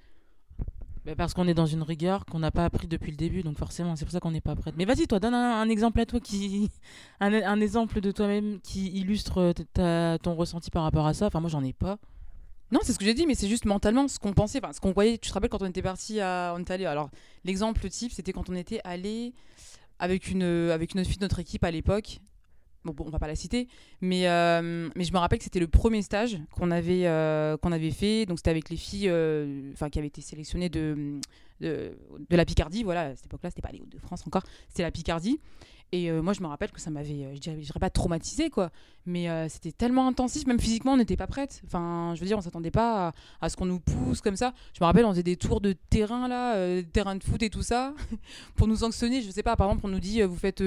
Bah, 1.05 1.13
parce 1.15 1.33
qu'on 1.33 1.47
est 1.47 1.53
dans 1.55 1.65
une 1.65 1.81
rigueur 1.81 2.25
qu'on 2.25 2.37
n'a 2.39 2.51
pas 2.51 2.63
appris 2.65 2.85
depuis 2.87 3.09
le 3.11 3.17
début, 3.17 3.41
donc 3.41 3.57
forcément, 3.57 3.95
c'est 3.95 4.05
pour 4.05 4.11
ça 4.11 4.19
qu'on 4.19 4.29
n'est 4.31 4.41
pas 4.41 4.55
prête. 4.55 4.75
Mais 4.77 4.85
vas-y, 4.85 5.07
toi, 5.07 5.19
donne 5.19 5.33
un, 5.33 5.59
un 5.61 5.69
exemple 5.69 5.99
à 6.01 6.05
toi 6.05 6.19
qui, 6.19 6.69
un, 7.21 7.33
un 7.33 7.59
exemple 7.61 8.01
de 8.01 8.11
toi-même 8.11 8.59
qui 8.61 8.87
illustre 8.89 9.37
euh, 9.39 9.53
ta- 9.73 10.19
ton 10.19 10.35
ressenti 10.35 10.69
par 10.69 10.83
rapport 10.83 11.07
à 11.07 11.13
ça. 11.13 11.27
Enfin, 11.27 11.39
moi, 11.39 11.49
j'en 11.49 11.63
ai 11.63 11.73
pas. 11.73 11.97
Non, 12.71 12.79
c'est 12.83 12.93
ce 12.93 12.99
que 12.99 13.05
j'ai 13.05 13.13
dit, 13.13 13.25
mais 13.25 13.35
c'est 13.35 13.47
juste 13.47 13.65
mentalement 13.65 14.07
ce 14.07 14.19
qu'on 14.19 14.33
pensait, 14.33 14.59
enfin, 14.63 14.73
ce 14.73 14.79
qu'on 14.81 14.91
voyait. 14.91 15.17
Tu 15.17 15.29
te 15.29 15.33
rappelles 15.33 15.49
quand 15.49 15.61
on 15.61 15.65
était 15.65 15.81
parti 15.81 16.19
à. 16.21 16.53
On 16.55 16.59
était 16.59 16.73
allé. 16.73 16.85
Alors, 16.85 17.09
l'exemple 17.45 17.87
type, 17.89 18.11
c'était 18.11 18.31
quand 18.33 18.49
on 18.49 18.55
était 18.55 18.81
allé 18.83 19.33
avec 20.01 20.29
une, 20.29 20.43
avec 20.43 20.95
une 20.95 21.05
fille 21.05 21.17
de 21.17 21.23
notre 21.23 21.39
équipe 21.39 21.63
à 21.63 21.71
l'époque. 21.71 22.19
Bon, 22.83 22.93
bon, 22.93 23.05
on 23.05 23.11
va 23.11 23.19
pas 23.19 23.27
la 23.27 23.35
citer, 23.35 23.67
mais, 24.01 24.27
euh, 24.27 24.89
mais 24.95 25.03
je 25.03 25.13
me 25.13 25.19
rappelle 25.19 25.37
que 25.37 25.43
c'était 25.43 25.59
le 25.59 25.67
premier 25.67 26.01
stage 26.01 26.39
qu'on 26.49 26.71
avait, 26.71 27.05
euh, 27.05 27.55
qu'on 27.57 27.71
avait 27.71 27.91
fait. 27.91 28.25
Donc, 28.25 28.39
c'était 28.39 28.49
avec 28.49 28.71
les 28.71 28.75
filles 28.75 29.07
euh, 29.07 29.71
qui 29.91 29.99
avaient 29.99 30.07
été 30.07 30.21
sélectionnées 30.21 30.69
de, 30.69 31.19
de, 31.59 31.95
de 32.27 32.35
la 32.35 32.43
Picardie. 32.43 32.81
Voilà, 32.83 33.01
à 33.01 33.15
cette 33.15 33.27
époque-là, 33.27 33.51
c'était 33.51 33.61
pas 33.61 33.71
les 33.71 33.81
Hauts-de-France 33.81 34.25
encore, 34.25 34.41
c'était 34.67 34.81
la 34.81 34.89
Picardie. 34.89 35.39
Et 35.93 36.09
euh, 36.09 36.21
moi, 36.21 36.33
je 36.33 36.41
me 36.41 36.47
rappelle 36.47 36.71
que 36.71 36.79
ça 36.79 36.89
m'avait, 36.89 37.25
euh, 37.25 37.35
je 37.35 37.39
dirais, 37.39 37.57
dirais 37.57 37.79
pas 37.79 37.89
traumatisé, 37.89 38.49
quoi. 38.49 38.69
Mais 39.05 39.29
euh, 39.29 39.49
c'était 39.49 39.73
tellement 39.73 40.07
intensif, 40.07 40.47
même 40.47 40.59
physiquement, 40.59 40.93
on 40.93 40.97
n'était 40.97 41.17
pas 41.17 41.27
prête. 41.27 41.61
Enfin, 41.65 42.13
je 42.15 42.21
veux 42.21 42.27
dire, 42.27 42.37
on 42.37 42.41
s'attendait 42.41 42.71
pas 42.71 43.13
à, 43.41 43.49
ce 43.49 43.57
qu'on 43.57 43.65
nous 43.65 43.79
pousse 43.79 44.21
comme 44.21 44.37
ça. 44.37 44.53
Je 44.73 44.79
me 44.81 44.85
rappelle, 44.85 45.05
on 45.05 45.11
faisait 45.11 45.23
des 45.23 45.35
tours 45.35 45.59
de 45.59 45.73
terrain, 45.89 46.27
là, 46.27 46.81
terrain 46.93 47.15
de 47.15 47.23
foot 47.23 47.43
et 47.43 47.49
tout 47.49 47.63
ça, 47.63 47.93
pour 48.55 48.67
nous 48.67 48.77
sanctionner. 48.77 49.21
Je 49.21 49.29
sais 49.31 49.43
pas, 49.43 49.55
par 49.55 49.67
exemple, 49.67 49.85
on 49.85 49.89
nous 49.89 49.99
dit, 49.99 50.21
vous 50.21 50.37
faites 50.37 50.63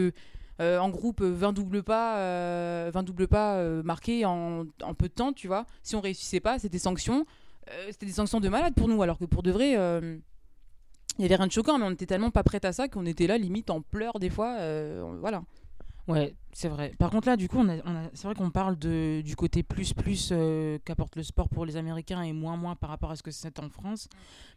en 0.61 0.89
groupe 0.89 1.21
euh, 1.21 1.35
20 1.35 1.53
double 1.53 1.83
pas, 1.83 2.19
euh, 2.19 2.91
20 2.93 3.03
double 3.03 3.29
pas 3.29 3.63
marqués 3.83 4.25
en, 4.25 4.67
peu 4.97 5.09
de 5.09 5.15
temps, 5.15 5.33
tu 5.33 5.47
vois. 5.47 5.67
Si 5.83 5.97
on 5.97 6.01
réussissait 6.01 6.41
pas, 6.41 6.59
c'était 6.59 6.79
sanctions. 6.79 7.27
Euh, 7.71 7.87
c'était 7.91 8.07
des 8.07 8.13
sanctions 8.13 8.41
de 8.41 8.49
malade 8.49 8.75
pour 8.75 8.89
nous, 8.89 9.03
alors 9.03 9.19
que 9.19 9.25
pour 9.25 9.43
de 9.43 9.51
vrai. 9.51 9.77
Il 11.19 11.23
y 11.23 11.25
avait 11.25 11.37
rien 11.37 11.47
de 11.47 11.53
choquant, 11.53 11.79
mais 11.79 11.85
on 11.85 11.91
était 11.91 12.07
tellement 12.07 12.31
pas 12.31 12.43
prête 12.43 12.65
à 12.65 12.73
ça 12.73 12.89
qu'on 12.89 13.07
était 13.07 13.27
là 13.27 13.39
limite 13.39 13.71
en 13.71 13.81
pleurs 13.81 14.19
des 14.19 14.31
fois. 14.31 14.57
euh, 14.59 15.17
voilà. 15.21 15.43
Ouais, 16.07 16.35
c'est 16.53 16.69
vrai. 16.69 16.93
Par 16.99 17.11
contre, 17.11 17.29
là, 17.29 17.37
du 17.37 17.49
coup, 17.49 17.59
on 17.59 17.69
on 17.69 18.11
c'est 18.13 18.27
vrai 18.27 18.35
qu'on 18.35 18.51
parle 18.51 18.77
du 18.77 19.35
côté 19.37 19.63
plus 19.63 19.95
plus 19.95 20.31
euh, 20.33 20.79
qu'apporte 20.85 21.17
le 21.17 21.23
sport 21.23 21.49
pour 21.49 21.65
les 21.65 21.77
Américains 21.77 22.23
et 22.23 22.33
moins 22.33 22.57
moins 22.57 22.77
par 22.77 22.91
rapport 22.91 23.11
à 23.11 23.17
ce 23.17 23.23
que 23.23 23.31
c'est 23.31 23.59
en 23.59 23.71
France. 23.71 24.09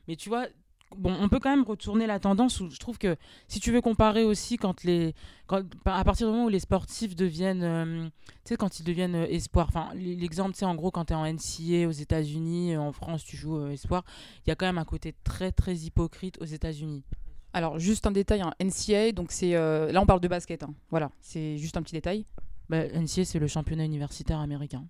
Mais 0.08 0.16
tu 0.18 0.28
vois, 0.30 0.48
bon, 0.96 1.16
on 1.20 1.30
peut 1.30 1.40
quand 1.40 1.50
même 1.50 1.66
retourner 1.66 2.08
la 2.08 2.20
tendance 2.20 2.60
où 2.62 2.70
je 2.70 2.78
trouve 2.80 2.98
que 2.98 3.16
si 3.48 3.60
tu 3.60 3.72
veux 3.72 3.82
comparer 3.82 4.24
aussi 4.24 4.58
quand 4.58 4.84
les, 4.84 5.14
quand, 5.48 5.64
à 5.86 6.04
partir 6.04 6.28
du 6.28 6.34
moment 6.34 6.46
où 6.46 6.50
les 6.50 6.60
sportifs 6.60 7.16
deviennent, 7.16 7.64
euh, 7.64 8.04
tu 8.44 8.50
sais, 8.50 8.56
quand 8.58 8.80
ils 8.80 8.84
deviennent 8.84 9.16
euh, 9.16 9.28
espoir. 9.30 9.68
Enfin, 9.70 9.90
l'exemple, 9.96 10.54
c'est 10.56 10.66
en 10.66 10.76
gros 10.76 10.92
quand 10.92 11.06
tu 11.06 11.14
es 11.14 11.16
en 11.16 11.26
NCA 11.26 11.88
aux 11.88 11.92
États-Unis, 11.92 12.76
euh, 12.76 12.80
en 12.82 12.92
France, 12.92 13.24
tu 13.24 13.36
joues 13.38 13.58
euh, 13.58 13.72
espoir. 13.72 14.04
Il 14.46 14.50
y 14.50 14.52
a 14.52 14.56
quand 14.56 14.66
même 14.66 14.78
un 14.78 14.86
côté 14.86 15.14
très 15.24 15.52
très 15.52 15.76
hypocrite 15.76 16.38
aux 16.42 16.46
États-Unis. 16.46 17.04
Alors, 17.54 17.80
juste 17.80 18.06
un 18.06 18.12
détail, 18.12 18.42
hein, 18.42 18.54
NCA, 18.60 19.12
donc 19.14 19.32
c'est. 19.32 19.56
euh, 19.56 19.92
là, 19.92 20.02
on 20.02 20.06
parle 20.06 20.20
de 20.20 20.28
basket. 20.28 20.64
hein. 20.64 20.74
Voilà, 20.90 21.12
c'est 21.22 21.58
juste 21.58 21.76
un 21.78 21.82
petit 21.82 21.96
détail. 21.96 22.26
Bah, 22.70 22.84
NCA, 22.94 23.24
c'est 23.26 23.40
le 23.40 23.48
championnat 23.48 23.86
universitaire 23.86 24.40
américain. 24.40 24.86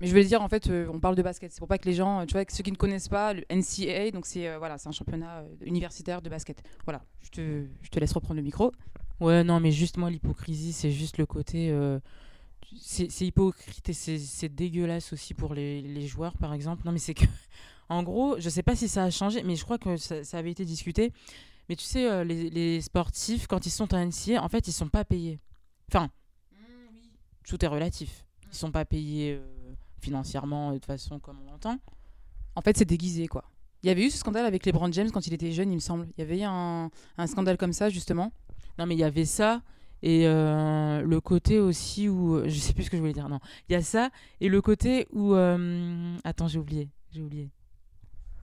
Mais 0.00 0.08
je 0.08 0.14
le 0.14 0.24
dire, 0.24 0.42
en 0.42 0.48
fait, 0.48 0.68
euh, 0.68 0.88
on 0.92 1.00
parle 1.00 1.14
de 1.14 1.22
basket. 1.22 1.52
C'est 1.52 1.58
pour 1.58 1.68
pas 1.68 1.78
que 1.78 1.88
les 1.88 1.94
gens, 1.94 2.20
euh, 2.20 2.24
tu 2.26 2.32
vois, 2.32 2.44
que 2.44 2.52
ceux 2.52 2.62
qui 2.62 2.70
ne 2.70 2.76
connaissent 2.76 3.08
pas, 3.08 3.32
le 3.32 3.44
NCAA, 3.50 4.10
donc 4.10 4.26
c'est 4.26 4.46
euh, 4.48 4.58
voilà, 4.58 4.76
c'est 4.76 4.88
un 4.88 4.92
championnat 4.92 5.44
universitaire 5.64 6.20
de 6.20 6.28
basket. 6.28 6.62
Voilà, 6.84 7.02
je 7.22 7.30
te, 7.30 7.64
je 7.80 7.88
te 7.88 7.98
laisse 7.98 8.12
reprendre 8.12 8.36
le 8.36 8.42
micro. 8.42 8.72
Ouais, 9.20 9.42
non, 9.42 9.58
mais 9.60 9.72
juste 9.72 9.96
moi, 9.96 10.10
l'hypocrisie, 10.10 10.74
c'est 10.74 10.90
juste 10.90 11.16
le 11.16 11.24
côté. 11.24 11.74
c'est 12.78 13.08
hypocrite 13.22 13.88
et 13.88 13.94
c'est 13.94 14.48
dégueulasse 14.48 15.14
aussi 15.14 15.32
pour 15.32 15.54
les, 15.54 15.80
les 15.80 16.06
joueurs, 16.06 16.36
par 16.36 16.52
exemple. 16.52 16.82
Non, 16.84 16.92
mais 16.92 16.98
c'est 16.98 17.14
que. 17.14 17.24
En 17.88 18.02
gros, 18.02 18.34
je 18.40 18.48
sais 18.48 18.64
pas 18.64 18.74
si 18.74 18.88
ça 18.88 19.04
a 19.04 19.10
changé, 19.10 19.44
mais 19.44 19.54
je 19.54 19.62
crois 19.62 19.78
que 19.78 19.96
ça, 19.96 20.24
ça 20.24 20.38
avait 20.38 20.50
été 20.50 20.64
discuté. 20.64 21.12
Mais 21.68 21.76
tu 21.76 21.84
sais, 21.84 22.24
les, 22.24 22.50
les 22.50 22.80
sportifs, 22.80 23.46
quand 23.46 23.64
ils 23.64 23.70
sont 23.70 23.94
en 23.94 24.04
NCA, 24.04 24.42
en 24.42 24.48
fait, 24.48 24.66
ils 24.66 24.72
sont 24.72 24.88
pas 24.88 25.04
payés. 25.04 25.38
Enfin, 25.86 26.10
tout 27.46 27.64
est 27.64 27.68
relatif. 27.68 28.24
Ils 28.50 28.56
sont 28.56 28.72
pas 28.72 28.84
payés 28.84 29.38
financièrement 30.06 30.72
de 30.72 30.84
façon 30.84 31.18
comme 31.18 31.38
on 31.42 31.50
l'entend. 31.50 31.78
En 32.54 32.62
fait, 32.62 32.76
c'est 32.76 32.84
déguisé, 32.84 33.26
quoi. 33.26 33.44
Il 33.82 33.88
y 33.88 33.90
avait 33.90 34.04
eu 34.06 34.10
ce 34.10 34.18
scandale 34.18 34.46
avec 34.46 34.64
LeBron 34.64 34.90
James 34.92 35.10
quand 35.12 35.26
il 35.26 35.34
était 35.34 35.52
jeune, 35.52 35.70
il 35.72 35.74
me 35.74 35.80
semble. 35.80 36.06
Il 36.16 36.20
y 36.20 36.22
avait 36.22 36.38
eu 36.40 36.44
un, 36.44 36.90
un 37.18 37.26
scandale 37.26 37.56
comme 37.56 37.72
ça, 37.72 37.90
justement. 37.90 38.32
Non, 38.78 38.86
mais 38.86 38.94
il 38.94 39.00
y 39.00 39.04
avait 39.04 39.24
ça 39.24 39.62
et 40.02 40.26
euh, 40.26 41.00
le 41.00 41.20
côté 41.20 41.58
aussi 41.58 42.08
où 42.08 42.46
je 42.46 42.58
sais 42.58 42.72
plus 42.72 42.84
ce 42.84 42.90
que 42.90 42.96
je 42.96 43.02
voulais 43.02 43.14
dire. 43.14 43.28
Non, 43.28 43.40
il 43.68 43.72
y 43.72 43.76
a 43.76 43.82
ça 43.82 44.10
et 44.40 44.48
le 44.48 44.60
côté 44.60 45.06
où 45.12 45.34
euh, 45.34 46.16
attends, 46.24 46.48
j'ai 46.48 46.58
oublié, 46.58 46.88
j'ai 47.10 47.22
oublié. 47.22 47.50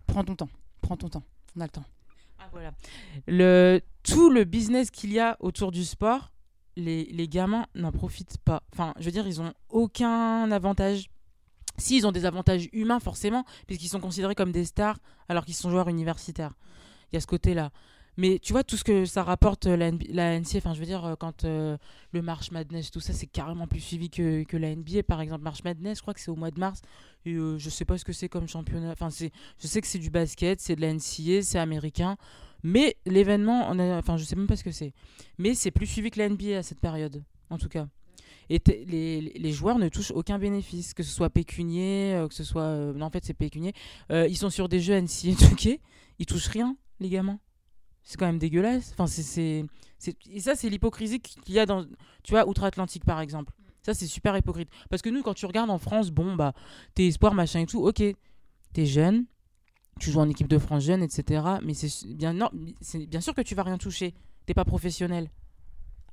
Prends 0.08 0.24
ton 0.24 0.36
temps, 0.36 0.50
prends 0.82 0.98
ton 0.98 1.10
temps. 1.10 1.24
On 1.56 1.62
a 1.62 1.66
le 1.66 1.70
temps. 1.70 1.86
Ah 2.40 2.50
voilà. 2.52 2.74
Le 3.28 3.80
tout 4.04 4.30
le 4.30 4.44
business 4.44 4.92
qu'il 4.92 5.14
y 5.14 5.20
a 5.20 5.38
autour 5.40 5.72
du 5.72 5.84
sport, 5.86 6.32
les, 6.76 7.06
les 7.06 7.28
gamins 7.28 7.68
n'en 7.76 7.92
profitent 7.92 8.40
pas. 8.40 8.64
Enfin, 8.74 8.94
je 9.00 9.06
veux 9.06 9.12
dire, 9.12 9.28
ils 9.28 9.40
ont 9.40 9.54
aucun 9.70 10.52
avantage. 10.52 11.10
Si, 11.78 11.98
ils 11.98 12.08
ont 12.08 12.12
des 12.12 12.26
avantages 12.26 12.70
humains, 12.72 13.00
forcément, 13.00 13.46
puisqu'ils 13.68 13.88
sont 13.88 14.00
considérés 14.00 14.36
comme 14.36 14.52
des 14.52 14.66
stars 14.66 15.00
alors 15.30 15.46
qu'ils 15.46 15.56
sont 15.56 15.70
joueurs 15.70 15.90
universitaires. 15.90 16.54
Il 17.12 17.16
y 17.16 17.18
a 17.18 17.22
ce 17.22 17.28
côté-là. 17.28 17.72
Mais 18.16 18.38
tu 18.40 18.54
vois, 18.54 18.64
tout 18.64 18.78
ce 18.78 18.84
que 18.84 19.06
ça 19.06 19.24
rapporte 19.24 19.66
euh, 19.66 19.76
la, 19.76 20.40
NCA, 20.40 20.58
enfin, 20.58 20.74
je 20.76 20.80
veux 20.80 20.86
dire, 20.86 21.04
euh, 21.04 21.16
quand 21.16 21.46
euh, 21.46 21.78
le 22.12 22.22
March 22.22 22.52
Madness, 22.52 22.92
tout 22.92 23.00
ça, 23.00 23.12
c'est 23.12 23.26
carrément 23.26 23.66
plus 23.66 23.80
suivi 23.80 24.10
que, 24.10 24.44
que 24.44 24.56
la 24.56 24.76
NBA. 24.76 25.04
Par 25.04 25.20
exemple, 25.20 25.44
March 25.44 25.64
Madness, 25.64 25.98
je 25.98 26.02
crois 26.04 26.14
que 26.14 26.20
c'est 26.20 26.30
au 26.30 26.36
mois 26.36 26.52
de 26.52 26.60
mars. 26.60 26.82
Et 27.26 27.34
euh, 27.34 27.58
je 27.58 27.70
sais 27.70 27.86
pas 27.86 27.98
ce 27.98 28.06
que 28.06 28.14
c'est 28.14 28.30
comme 28.30 28.48
championnat. 28.48 28.92
Enfin, 28.92 29.10
je 29.10 29.68
sais 29.68 29.82
que 29.82 29.88
c'est 29.88 30.00
du 30.00 30.12
basket, 30.12 30.60
c'est 30.62 30.76
de 30.76 30.82
la 30.82 30.94
NCA, 30.94 31.42
c'est 31.42 31.58
américain. 31.58 32.18
Mais 32.62 32.98
l'événement, 33.06 33.70
enfin, 33.98 34.18
je 34.18 34.24
sais 34.24 34.36
même 34.36 34.48
pas 34.48 34.56
ce 34.56 34.64
que 34.64 34.72
c'est. 34.72 34.94
Mais 35.40 35.56
c'est 35.56 35.72
plus 35.72 35.88
suivi 35.88 36.12
que 36.12 36.20
la 36.20 36.30
NBA 36.30 36.58
à 36.58 36.64
cette 36.64 36.80
période, 36.80 37.24
en 37.50 37.58
tout 37.58 37.68
cas. 37.68 37.88
Les, 38.68 39.22
les 39.22 39.52
joueurs 39.52 39.80
ne 39.80 39.90
touchent 39.90 40.12
aucun 40.12 40.38
bénéfice, 40.40 40.94
que 40.94 41.04
ce 41.04 41.12
soit 41.12 41.30
pécunier, 41.30 42.14
euh, 42.16 42.28
que 42.28 42.34
ce 42.34 42.44
soit. 42.44 42.64
euh, 42.64 42.94
non, 42.94 43.08
en 43.08 43.10
fait, 43.10 43.26
c'est 43.26 43.34
pécunier. 43.34 43.74
Euh, 44.12 44.28
ils 44.28 44.38
sont 44.38 44.50
sur 44.50 44.70
des 44.70 44.80
jeux 44.80 45.00
NCA 45.00 45.36
truqués, 45.40 45.82
ils 46.20 46.26
touchent 46.26 46.48
rien, 46.50 46.78
les 47.00 47.10
gamins. 47.10 47.40
C'est 48.04 48.18
quand 48.18 48.26
même 48.26 48.40
dégueulasse. 48.40 48.92
Enfin, 48.94 49.08
c'est, 49.08 49.66
Et 50.30 50.40
ça, 50.40 50.56
c'est 50.56 50.70
l'hypocrisie 50.70 51.20
qu'il 51.20 51.54
y 51.54 51.60
a 51.60 51.66
dans. 51.66 51.86
Tu 52.24 52.32
vois, 52.32 52.48
Outre-Atlantique, 52.48 53.06
par 53.06 53.22
exemple. 53.22 53.54
Ça, 53.82 53.94
c'est 53.94 54.08
super 54.08 54.36
hypocrite. 54.38 54.70
Parce 54.90 55.02
que 55.02 55.10
nous, 55.10 55.24
quand 55.24 55.34
tu 55.34 55.46
regardes 55.46 55.70
en 55.70 55.78
France, 55.78 56.12
bon, 56.12 56.36
bah, 56.36 56.54
t'es 56.96 57.08
espoir, 57.08 57.34
machin 57.34 57.62
et 57.62 57.66
tout, 57.66 57.86
ok. 57.86 58.04
T'es 58.74 58.86
jeune, 58.86 59.26
tu 60.00 60.12
joues 60.12 60.20
en 60.20 60.30
équipe 60.30 60.48
de 60.48 60.58
France 60.58 60.84
jeune, 60.84 61.04
etc. 61.04 61.44
Mais 61.64 61.74
c'est 61.74 62.08
bien, 62.08 62.34
non, 62.34 62.50
bien 63.08 63.22
sûr 63.22 63.34
que 63.34 63.42
tu 63.42 63.56
vas 63.56 63.64
rien 63.64 63.78
toucher. 63.78 64.14
T'es 64.46 64.54
pas 64.54 64.66
professionnel. 64.66 65.30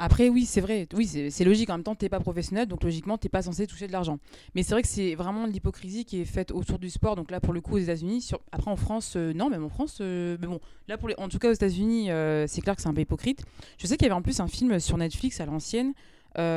Après, 0.02 0.30
oui, 0.30 0.46
c'est 0.46 0.62
vrai. 0.62 0.88
Oui, 0.94 1.06
c'est 1.06 1.44
logique. 1.44 1.68
En 1.68 1.74
même 1.74 1.82
temps, 1.82 1.94
t'es 1.94 2.08
pas 2.08 2.20
professionnel, 2.20 2.66
donc 2.66 2.82
logiquement, 2.82 3.18
t'es 3.18 3.28
pas 3.28 3.42
censé 3.42 3.66
toucher 3.66 3.86
de 3.86 3.92
l'argent. 3.92 4.18
Mais 4.54 4.62
c'est 4.62 4.72
vrai 4.72 4.80
que 4.80 4.88
c'est 4.88 5.14
vraiment 5.14 5.44
l'hypocrisie 5.44 6.06
qui 6.06 6.22
est 6.22 6.24
faite 6.24 6.52
autour 6.52 6.78
du 6.78 6.88
sport. 6.88 7.16
Donc 7.16 7.30
là, 7.30 7.38
pour 7.38 7.52
le 7.52 7.60
coup, 7.60 7.74
aux 7.74 7.80
États-Unis, 7.80 8.30
après 8.50 8.70
en 8.70 8.76
France, 8.76 9.12
euh, 9.16 9.34
non, 9.34 9.50
même 9.50 9.62
en 9.62 9.68
France, 9.68 9.98
euh, 10.00 10.38
mais 10.40 10.46
bon, 10.46 10.58
là, 10.88 10.96
pour 10.96 11.10
les... 11.10 11.14
en 11.18 11.28
tout 11.28 11.38
cas 11.38 11.50
aux 11.50 11.52
États-Unis, 11.52 12.10
euh, 12.10 12.46
c'est 12.46 12.62
clair 12.62 12.76
que 12.76 12.80
c'est 12.80 12.88
un 12.88 12.94
peu 12.94 13.02
hypocrite. 13.02 13.42
Je 13.76 13.86
sais 13.86 13.98
qu'il 13.98 14.06
y 14.06 14.10
avait 14.10 14.18
en 14.18 14.22
plus 14.22 14.40
un 14.40 14.48
film 14.48 14.80
sur 14.80 14.96
Netflix 14.96 15.38
à 15.38 15.44
l'ancienne. 15.44 15.92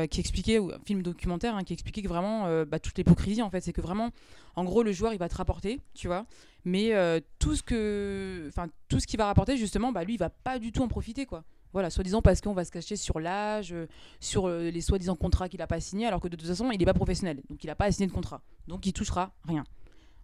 qui 0.10 0.20
expliquait, 0.22 0.60
un 0.60 0.80
film 0.86 1.02
documentaire 1.02 1.58
hein, 1.58 1.64
qui 1.66 1.74
expliquait 1.74 2.02
que 2.02 2.08
vraiment 2.08 2.64
bah, 2.64 2.80
toute 2.80 2.98
l'hypocrisie 2.98 3.42
en 3.42 3.50
fait, 3.50 3.60
c'est 3.60 3.74
que 3.74 3.82
vraiment, 3.82 4.12
en 4.56 4.64
gros, 4.64 4.84
le 4.84 4.94
joueur 4.94 5.12
il 5.12 5.20
va 5.20 5.28
te 5.28 5.36
rapporter, 5.36 5.82
tu 5.96 6.08
vois, 6.08 6.28
mais 6.64 6.94
tout 7.40 7.56
ce 7.56 7.64
que, 7.64 8.46
enfin 8.48 8.68
tout 8.88 9.00
qu'il 9.00 9.18
va 9.18 9.26
rapporter 9.26 9.58
justement, 9.58 9.92
bah 9.92 10.06
lui 10.06 10.14
il 10.14 10.20
va 10.20 10.30
pas 10.30 10.60
du 10.60 10.72
tout 10.72 10.84
en 10.84 10.88
profiter 10.88 11.26
quoi. 11.26 11.44
Voilà, 11.74 11.90
soi-disant 11.90 12.22
parce 12.22 12.40
qu'on 12.40 12.54
va 12.54 12.64
se 12.66 12.72
cacher 12.72 12.96
sur 12.96 13.20
l'âge, 13.20 13.74
euh, 13.74 13.88
sur 14.20 14.48
euh, 14.48 14.70
les 14.70 14.82
soi-disant 14.82 15.16
contrats 15.16 15.50
qu'il 15.50 15.62
a 15.62 15.68
pas 15.68 15.80
signés, 15.80 16.06
alors 16.06 16.20
que 16.22 16.28
de 16.28 16.36
toute 16.36 16.48
façon, 16.48 16.72
il 16.72 16.78
n'est 16.78 16.86
pas 16.86 16.94
professionnel. 16.94 17.42
Donc 17.50 17.64
il 17.64 17.68
n'a 17.68 17.76
pas 17.76 17.86
à 17.86 17.92
signer 17.92 18.08
de 18.08 18.12
contrat. 18.14 18.42
Donc 18.68 18.86
il 18.86 18.94
touchera 18.94 19.34
rien. 19.48 19.64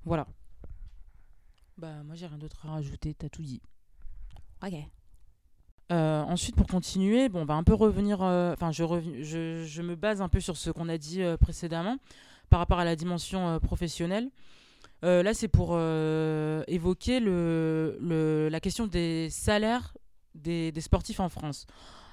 Voilà. 0.05 0.27
Bah, 1.77 2.03
moi, 2.05 2.15
j'ai 2.15 2.27
rien 2.27 2.37
d'autre 2.37 2.65
à 2.65 2.71
rajouter. 2.71 3.13
T'as 3.13 3.29
tout 3.29 3.41
dit. 3.41 3.61
Ok. 4.63 4.73
Euh, 5.91 6.21
ensuite, 6.23 6.55
pour 6.55 6.67
continuer, 6.67 7.29
bon, 7.29 7.41
on 7.41 7.45
va 7.45 7.55
un 7.55 7.63
peu 7.63 7.73
revenir. 7.73 8.21
euh, 8.21 8.53
Enfin, 8.53 8.71
je, 8.71 8.83
rev- 8.83 9.23
je, 9.23 9.63
je 9.65 9.81
me 9.81 9.95
base 9.95 10.21
un 10.21 10.29
peu 10.29 10.39
sur 10.39 10.55
ce 10.57 10.69
qu'on 10.69 10.87
a 10.89 10.97
dit 10.97 11.23
euh, 11.23 11.35
précédemment 11.37 11.97
par 12.49 12.59
rapport 12.59 12.79
à 12.79 12.85
la 12.85 12.95
dimension 12.95 13.47
euh, 13.47 13.59
professionnelle. 13.59 14.29
Euh, 15.03 15.23
là, 15.23 15.33
c'est 15.33 15.47
pour 15.47 15.69
euh, 15.71 16.63
évoquer 16.67 17.19
le, 17.19 17.97
le- 18.01 18.49
la 18.49 18.59
question 18.59 18.85
des 18.85 19.29
salaires 19.31 19.95
des, 20.35 20.73
sportifs 20.79 21.19
en 21.19 21.29
France. 21.29 21.65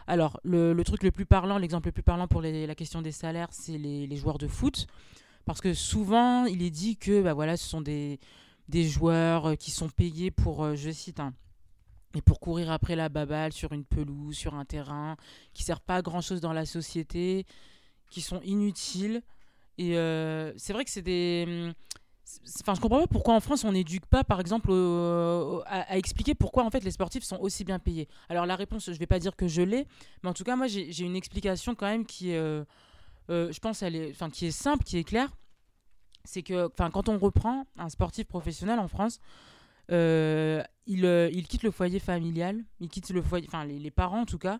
Alors, 0.07 0.41
le, 0.45 0.81
truc 0.83 1.03
le 1.03 1.11
plus 1.11 1.27
parlant, 1.27 1.59
l'exemple 1.59 1.89
le 1.89 1.93
plus 1.93 2.03
parlant 2.03 2.29
pour 2.29 2.43
la 2.43 2.75
question 2.75 3.03
des 3.03 3.13
salaires, 3.13 3.49
c'est 3.51 3.79
les, 3.79 4.17
joueurs 4.17 4.39
de 4.39 4.47
foot. 4.47 4.87
Parce 5.45 5.61
que 5.61 5.75
souvent, 5.75 6.45
il 6.45 6.63
est 6.63 6.71
dit 6.71 6.97
que 6.97 7.23
bah, 7.23 7.33
voilà, 7.33 7.57
ce 7.57 7.69
sont 7.69 7.81
des, 7.81 8.19
des 8.69 8.85
joueurs 8.85 9.51
euh, 9.51 9.55
qui 9.55 9.71
sont 9.71 9.89
payés 9.89 10.31
pour, 10.31 10.65
euh, 10.65 10.75
je 10.75 10.91
cite, 10.91 11.21
hein, 11.21 11.33
et 12.15 12.23
pour 12.23 12.41
courir 12.41 12.71
après 12.71 12.97
la 12.97 13.09
baballe 13.09 13.53
sur 13.53 13.73
une 13.73 13.85
pelouse, 13.85 14.37
sur 14.37 14.55
un 14.55 14.65
terrain, 14.65 15.17
qui 15.53 15.63
servent 15.63 15.83
pas 15.83 15.97
à 15.97 16.03
grand 16.03 16.21
chose 16.21 16.41
dans 16.41 16.53
la 16.53 16.67
société, 16.67 17.47
qui 18.11 18.21
sont 18.21 18.41
inutiles. 18.43 19.23
Et 19.79 19.97
euh, 19.99 20.53
c'est 20.57 20.73
vrai 20.73 20.85
que 20.85 20.91
c'est 20.91 21.03
des. 21.03 21.73
Enfin, 22.61 22.75
je 22.75 22.81
comprends 22.81 23.01
pas 23.01 23.07
pourquoi 23.07 23.35
en 23.35 23.41
France 23.41 23.63
on 23.63 23.73
n'éduque 23.73 24.07
pas, 24.07 24.25
par 24.25 24.41
exemple, 24.41 24.73
à, 25.67 25.97
expliquer 25.97 26.35
pourquoi 26.35 26.65
en 26.65 26.71
fait 26.71 26.83
les 26.83 26.91
sportifs 26.91 27.23
sont 27.23 27.39
aussi 27.39 27.65
bien 27.65 27.79
payés. 27.79 28.09
Alors 28.29 28.47
la 28.47 28.57
réponse, 28.57 28.91
je 28.91 28.99
vais 28.99 29.07
pas 29.07 29.21
dire 29.21 29.37
que 29.37 29.47
je 29.47 29.63
l'ai, 29.63 29.87
mais 30.23 30.31
en 30.31 30.33
tout 30.33 30.43
cas 30.43 30.57
moi 30.57 30.67
j'ai 30.67 31.05
une 31.05 31.15
explication 31.15 31.75
quand 31.77 31.87
même 31.87 32.05
qui 32.05 32.31
est, 32.31 32.39
euh, 32.39 32.65
euh, 33.31 33.53
je 33.53 33.61
pense, 33.61 33.83
elle 33.83 33.95
est, 33.95 34.11
enfin, 34.11 34.29
qui 34.29 34.47
est 34.47 34.51
simple, 34.51 34.83
qui 34.83 34.99
est 34.99 35.05
claire. 35.05 35.31
C'est 36.25 36.43
que, 36.43 36.67
enfin, 36.67 36.91
quand 36.91 37.09
on 37.09 37.19
reprend 37.19 37.67
un 37.79 37.89
sportif 37.89 38.27
professionnel 38.27 38.81
en 38.81 38.89
France, 38.89 39.21
euh, 39.93 40.65
il, 40.87 41.47
quitte 41.47 41.63
le 41.63 41.71
foyer 41.71 42.01
familial, 42.01 42.65
il 42.81 42.89
quitte 42.89 43.11
le 43.11 43.23
foyer, 43.23 43.47
enfin 43.49 43.65
les, 43.65 43.91
parents 43.93 44.23
en 44.23 44.27
tout 44.27 44.39
cas, 44.39 44.59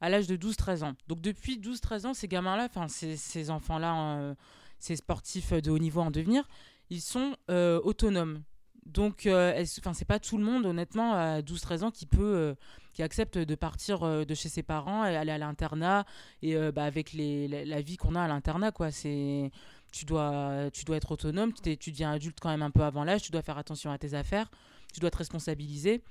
à 0.00 0.08
l'âge 0.08 0.26
de 0.26 0.36
12-13 0.36 0.84
ans. 0.84 0.94
Donc 1.08 1.20
depuis 1.20 1.58
12-13 1.58 2.06
ans, 2.06 2.14
ces 2.14 2.28
gamins-là, 2.28 2.68
enfin 2.74 2.88
ces, 2.88 3.50
enfants-là, 3.50 4.34
ces 4.78 4.96
sportifs 4.96 5.52
de 5.52 5.70
haut 5.70 5.78
niveau 5.78 6.00
en 6.00 6.10
devenir, 6.10 6.48
ils 6.92 7.00
sont 7.00 7.36
euh, 7.50 7.80
autonomes. 7.82 8.42
Donc, 8.84 9.26
euh, 9.26 9.64
enfin, 9.78 9.94
c'est 9.94 10.04
pas 10.04 10.18
tout 10.18 10.36
le 10.36 10.44
monde, 10.44 10.66
honnêtement, 10.66 11.14
à 11.14 11.40
12-13 11.40 11.84
ans, 11.84 11.90
qui 11.90 12.04
peut, 12.04 12.20
euh, 12.20 12.54
qui 12.92 13.02
accepte 13.02 13.38
de 13.38 13.54
partir 13.54 14.26
de 14.26 14.34
chez 14.34 14.50
ses 14.50 14.62
parents 14.62 15.04
et 15.06 15.16
aller 15.16 15.32
à 15.32 15.38
l'internat 15.38 16.04
et 16.42 16.54
bah, 16.72 16.84
avec 16.84 17.12
les, 17.12 17.64
la, 17.64 17.80
vie 17.80 17.96
qu'on 17.96 18.14
a 18.14 18.22
à 18.22 18.28
l'internat, 18.28 18.72
quoi. 18.72 18.90
C'est, 18.90 19.50
tu 19.92 20.04
dois, 20.04 20.70
tu 20.72 20.84
dois 20.84 20.96
être 20.96 21.12
autonome, 21.12 21.52
tu, 21.54 21.76
tu 21.78 21.92
deviens 21.92 22.12
adulte 22.12 22.38
quand 22.40 22.50
même 22.50 22.62
un 22.62 22.70
peu 22.70 22.82
avant 22.82 23.04
l'âge, 23.04 23.22
tu 23.22 23.30
dois 23.30 23.42
faire 23.42 23.56
attention 23.56 23.90
à 23.90 23.98
tes 23.98 24.14
affaires, 24.14 24.50
tu 24.92 25.00
dois 25.00 25.10
te 25.10 25.18
responsabiliser. 25.18 26.02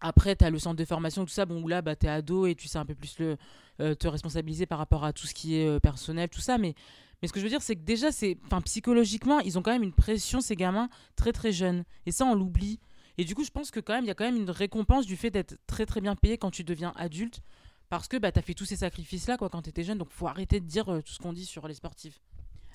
Après, 0.00 0.36
tu 0.36 0.44
as 0.44 0.50
le 0.50 0.60
centre 0.60 0.76
de 0.76 0.84
formation, 0.84 1.24
tout 1.24 1.32
ça, 1.32 1.46
bon, 1.46 1.60
où 1.62 1.66
là, 1.66 1.82
bah, 1.82 1.96
tu 1.96 2.06
es 2.06 2.08
ado 2.08 2.46
et 2.46 2.54
tu 2.54 2.68
sais 2.68 2.78
un 2.78 2.86
peu 2.86 2.94
plus 2.94 3.18
le, 3.18 3.36
te 3.96 4.06
responsabiliser 4.06 4.66
par 4.66 4.78
rapport 4.78 5.04
à 5.04 5.12
tout 5.12 5.26
ce 5.26 5.34
qui 5.34 5.56
est 5.56 5.80
personnel, 5.80 6.28
tout 6.28 6.40
ça. 6.40 6.58
Mais, 6.58 6.76
mais 7.20 7.28
ce 7.28 7.32
que 7.32 7.40
je 7.40 7.44
veux 7.44 7.50
dire, 7.50 7.62
c'est 7.62 7.74
que 7.74 7.82
déjà, 7.82 8.12
c'est, 8.12 8.38
enfin, 8.46 8.60
psychologiquement, 8.60 9.40
ils 9.40 9.58
ont 9.58 9.62
quand 9.62 9.72
même 9.72 9.82
une 9.82 9.92
pression, 9.92 10.40
ces 10.40 10.56
gamins, 10.56 10.88
très 11.16 11.32
très 11.32 11.52
jeunes. 11.52 11.84
Et 12.06 12.12
ça, 12.12 12.24
on 12.24 12.34
l'oublie. 12.34 12.78
Et 13.16 13.24
du 13.24 13.34
coup, 13.34 13.44
je 13.44 13.50
pense 13.50 13.70
que 13.70 13.80
quand 13.80 13.94
même, 13.94 14.04
il 14.04 14.08
y 14.08 14.10
a 14.10 14.14
quand 14.14 14.24
même 14.24 14.36
une 14.36 14.50
récompense 14.50 15.04
du 15.04 15.16
fait 15.16 15.30
d'être 15.30 15.58
très 15.66 15.86
très 15.86 16.00
bien 16.00 16.14
payé 16.14 16.38
quand 16.38 16.52
tu 16.52 16.62
deviens 16.62 16.92
adulte. 16.96 17.40
Parce 17.88 18.06
que 18.06 18.16
bah, 18.16 18.30
tu 18.30 18.38
as 18.38 18.42
fait 18.42 18.54
tous 18.54 18.66
ces 18.66 18.76
sacrifices-là 18.76 19.36
quoi, 19.36 19.48
quand 19.48 19.62
tu 19.62 19.70
étais 19.70 19.82
jeune. 19.82 19.98
Donc, 19.98 20.10
faut 20.10 20.28
arrêter 20.28 20.60
de 20.60 20.66
dire 20.66 20.92
euh, 20.92 21.02
tout 21.02 21.12
ce 21.12 21.18
qu'on 21.18 21.32
dit 21.32 21.46
sur 21.46 21.66
les 21.66 21.74
sportifs. 21.74 22.20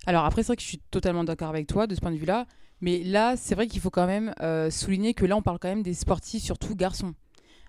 Alors 0.05 0.25
après, 0.25 0.43
c'est 0.43 0.47
vrai 0.47 0.55
que 0.57 0.61
je 0.61 0.67
suis 0.67 0.79
totalement 0.91 1.23
d'accord 1.23 1.49
avec 1.49 1.67
toi 1.67 1.87
de 1.87 1.95
ce 1.95 2.01
point 2.01 2.11
de 2.11 2.17
vue-là. 2.17 2.45
Mais 2.81 3.01
là, 3.03 3.37
c'est 3.37 3.55
vrai 3.55 3.67
qu'il 3.67 3.79
faut 3.79 3.91
quand 3.91 4.07
même 4.07 4.33
euh, 4.41 4.69
souligner 4.69 5.13
que 5.13 5.25
là, 5.25 5.37
on 5.37 5.41
parle 5.41 5.59
quand 5.59 5.69
même 5.69 5.83
des 5.83 5.93
sportifs, 5.93 6.43
surtout 6.43 6.75
garçons. 6.75 7.13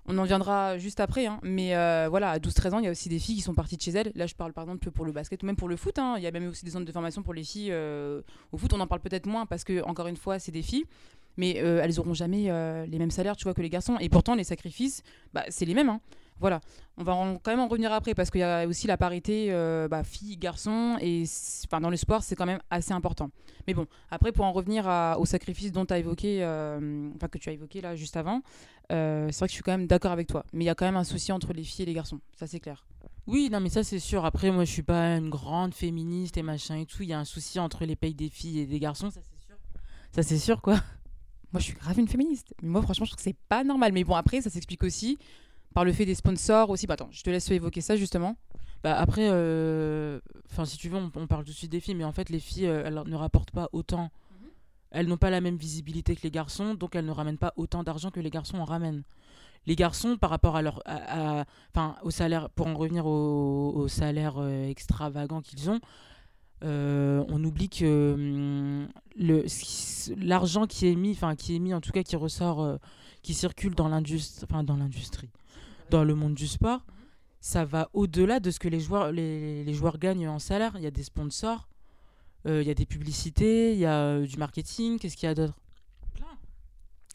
On 0.07 0.19
en 0.19 0.25
viendra 0.25 0.77
juste 0.77 1.01
après, 1.01 1.27
hein. 1.27 1.41
mais 1.43 1.75
euh, 1.75 2.09
voilà, 2.11 2.31
à 2.31 2.39
12-13 2.39 2.75
ans, 2.75 2.79
il 2.79 2.85
y 2.85 2.89
a 2.89 2.91
aussi 2.91 3.09
des 3.09 3.19
filles 3.19 3.37
qui 3.37 3.41
sont 3.41 3.55
parties 3.55 3.77
de 3.79 3.83
chez 3.83 3.91
elles. 3.93 4.13
Là, 4.15 4.27
je 4.27 4.35
parle 4.35 4.53
par 4.53 4.65
exemple 4.65 4.91
pour 4.91 5.07
le 5.07 5.13
basket 5.13 5.43
ou 5.43 5.47
même 5.47 5.57
pour 5.57 5.69
le 5.69 5.77
foot. 5.77 5.99
hein. 5.99 6.17
Il 6.19 6.23
y 6.23 6.27
a 6.27 6.31
même 6.31 6.47
aussi 6.49 6.65
des 6.65 6.71
zones 6.73 6.85
de 6.85 6.93
formation 6.93 7.23
pour 7.23 7.33
les 7.33 7.43
filles 7.43 7.71
euh, 7.73 8.21
au 8.53 8.59
foot. 8.59 8.73
On 8.75 8.81
en 8.81 8.87
parle 8.87 9.01
peut-être 9.01 9.25
moins 9.27 9.47
parce 9.47 9.65
que, 9.65 9.83
encore 9.85 10.07
une 10.07 10.17
fois, 10.17 10.39
c'est 10.39 10.53
des 10.53 10.63
filles. 10.63 10.85
Mais 11.37 11.61
euh, 11.63 11.81
elles 11.83 11.99
auront 11.99 12.15
jamais 12.15 12.45
les 12.87 12.99
mêmes 12.99 13.11
salaires, 13.11 13.37
tu 13.37 13.45
vois, 13.45 13.55
que 13.55 13.63
les 13.63 13.71
garçons. 13.71 13.97
Et 13.99 14.09
pourtant, 14.09 14.35
les 14.35 14.45
sacrifices, 14.45 15.03
bah, 15.33 15.43
c'est 15.49 15.65
les 15.65 15.75
mêmes. 15.75 15.89
hein. 15.89 16.01
Voilà. 16.41 16.61
On 16.97 17.05
va 17.05 17.15
en- 17.15 17.37
quand 17.39 17.51
même 17.51 17.61
en 17.61 17.69
revenir 17.69 17.93
après 17.93 18.15
parce 18.15 18.31
qu'il 18.31 18.41
y 18.41 18.45
a 18.45 18.67
aussi 18.67 18.87
la 18.87 18.97
parité 18.97 19.49
euh, 19.51 19.89
bah, 19.89 20.03
filles-garçons. 20.05 20.97
Et 21.01 21.25
enfin, 21.67 21.81
dans 21.81 21.91
le 21.91 21.97
sport, 21.97 22.23
c'est 22.23 22.35
quand 22.37 22.47
même 22.47 22.61
assez 22.71 22.93
important. 22.93 23.31
Mais 23.67 23.75
bon, 23.75 23.87
après, 24.11 24.33
pour 24.33 24.45
en 24.45 24.53
revenir 24.53 24.87
à- 24.89 25.19
au 25.19 25.25
sacrifice 25.27 25.73
dont 25.73 25.87
tu 25.87 25.95
as 25.95 25.99
évoqué, 25.99 26.43
euh, 26.45 27.11
enfin, 27.17 27.29
que 27.29 27.39
tu 27.39 27.49
as 27.49 27.53
évoqué 27.53 27.81
là 27.81 27.97
juste 27.97 28.17
avant, 28.17 28.43
euh, 28.93 29.29
c'est 29.31 29.39
vrai 29.39 29.47
que 29.47 29.51
je 29.53 29.55
suis 29.55 29.63
quand 29.63 29.73
même 29.73 29.87
d'accord 29.87 30.13
avec 30.13 30.27
toi. 30.29 30.45
Mais 30.53 30.65
il 30.65 30.67
y 30.67 30.71
a 30.71 30.75
quand 30.75 30.85
même 30.87 30.97
un 30.97 31.05
souci 31.05 31.33
entre 31.33 31.53
les 31.53 31.63
filles 31.65 31.85
et 31.85 31.87
les 31.87 31.95
garçons. 31.95 32.21
Ça, 32.37 32.47
c'est 32.47 32.61
clair. 32.61 32.85
Oui, 33.27 33.49
non, 33.51 33.61
mais 33.61 33.71
ça, 33.71 33.83
c'est 33.83 33.99
sûr. 34.01 34.25
Après, 34.27 34.51
moi, 34.51 34.65
je 34.65 34.71
suis 34.73 34.83
pas 34.83 35.17
une 35.17 35.31
grande 35.31 35.73
féministe 35.75 36.37
et 36.37 36.43
machin 36.43 36.77
et 36.77 36.85
tout. 36.87 37.03
Il 37.03 37.09
y 37.09 37.15
a 37.15 37.19
un 37.19 37.25
souci 37.25 37.59
entre 37.59 37.85
les 37.87 37.97
payes 37.97 38.15
des 38.15 38.29
filles 38.29 38.61
et 38.61 38.67
des 38.67 38.79
garçons, 38.79 39.11
ça, 39.11 39.21
c'est 39.23 39.47
sûr. 39.47 39.57
Ça, 40.13 40.23
c'est 40.23 40.39
sûr, 40.39 40.61
quoi. 40.61 40.75
Moi, 41.53 41.61
je 41.61 41.65
suis 41.67 41.75
grave 41.75 41.99
une 41.99 42.09
féministe. 42.09 42.53
Mais 42.63 42.69
moi, 42.69 42.83
franchement, 42.83 43.07
je 43.07 43.13
trouve 43.13 43.19
que 43.19 43.23
c'est 43.23 43.37
pas 43.49 43.65
normal. 43.65 43.93
Mais 43.93 44.05
bon, 44.05 44.15
après, 44.15 44.43
ça 44.43 44.51
s'explique 44.51 44.83
aussi 44.85 45.19
par 45.75 45.85
le 45.85 45.93
fait 45.93 46.07
des 46.07 46.15
sponsors 46.15 46.71
aussi. 46.71 46.87
Bah, 46.87 46.95
attends, 46.95 47.09
je 47.11 47.23
te 47.23 47.31
laisse 47.31 47.51
évoquer 47.51 47.81
ça 47.81 47.97
justement. 47.97 48.37
Bah 48.83 48.97
après, 48.99 49.29
euh, 49.31 50.21
enfin 50.51 50.65
si 50.67 50.77
tu 50.77 50.89
veux, 50.91 50.97
on, 50.99 51.11
on 51.15 51.27
parle 51.27 51.45
tout 51.45 51.51
de 51.53 51.57
suite 51.57 51.73
des 51.73 51.81
filles, 51.81 51.95
mais 51.95 52.05
en 52.05 52.13
fait 52.13 52.29
les 52.31 52.39
filles, 52.41 52.67
euh, 52.67 52.83
elles 52.87 53.03
ne 53.07 53.17
rapportent 53.17 53.51
pas 53.51 53.69
autant. 53.73 54.11
Elles 54.91 55.09
n'ont 55.09 55.17
pas 55.17 55.31
la 55.31 55.41
même 55.41 55.57
visibilité 55.57 56.15
que 56.15 56.23
les 56.23 56.31
garçons, 56.31 56.75
donc 56.75 56.95
elles 56.95 57.07
ne 57.07 57.11
ramènent 57.11 57.39
pas 57.39 57.53
autant 57.57 57.83
d'argent 57.83 58.11
que 58.11 58.21
les 58.21 58.31
garçons 58.31 58.59
en 58.59 58.65
ramènent. 58.65 59.03
Les 59.67 59.75
garçons, 59.75 60.19
par 60.19 60.29
rapport 60.31 60.55
à 60.57 60.63
leur, 60.63 60.83
à- 60.85 61.45
enfin 61.75 61.97
au 62.03 62.11
salaire, 62.11 62.51
pour 62.51 62.67
en 62.67 62.75
revenir 62.75 63.07
au, 63.07 63.73
au 63.75 63.89
salaire 63.89 64.35
euh, 64.39 64.69
extravagant 64.69 65.41
qu'ils 65.41 65.71
ont, 65.71 65.81
euh, 66.63 67.25
on 67.29 67.43
oublie 67.43 67.69
que 67.71 68.87
le 69.17 69.43
qui- 69.43 70.15
l'argent 70.19 70.67
qui 70.67 70.87
est 70.89 70.95
mis, 70.95 71.13
enfin 71.13 71.35
qui 71.35 71.57
est 71.57 71.59
mis 71.59 71.73
en 71.75 71.81
tout 71.81 71.91
cas 71.91 72.03
qui 72.03 72.17
ressort, 72.17 72.79
qui 73.23 73.33
circule 73.35 73.75
dans 73.75 73.89
l'industrie, 73.89 74.47
enfin 74.49 74.63
dans 74.63 74.77
l'industrie, 74.77 75.31
dans 75.91 76.05
le 76.05 76.15
monde 76.15 76.35
du 76.35 76.47
sport 76.47 76.85
ça 77.41 77.65
va 77.67 77.91
au-delà 77.93 78.41
de 78.41 78.51
ce 78.51 78.59
que 78.59 78.69
les 78.69 78.81
joueurs, 78.81 79.13
les, 79.13 79.65
les 79.65 79.75
joueurs 79.75 79.99
gagnent 79.99 80.29
en 80.29 80.39
salaire. 80.39 80.73
Il 80.77 80.83
y 80.83 80.87
a 80.87 80.91
des 80.91 81.03
sponsors. 81.03 81.69
euh, 82.47 82.63
il 82.63 82.67
y 82.67 82.71
a 82.71 82.75
des 82.75 82.87
publicités, 82.87 83.75
il 83.75 83.79
y 83.79 83.85
a 83.85 83.99
euh, 84.01 84.27
du 84.27 84.39
marketing, 84.39 84.99
qu'est-ce 84.99 85.15
qu'il 85.15 85.27
y 85.29 85.31
a 85.31 85.35
d'autre? 85.35 85.53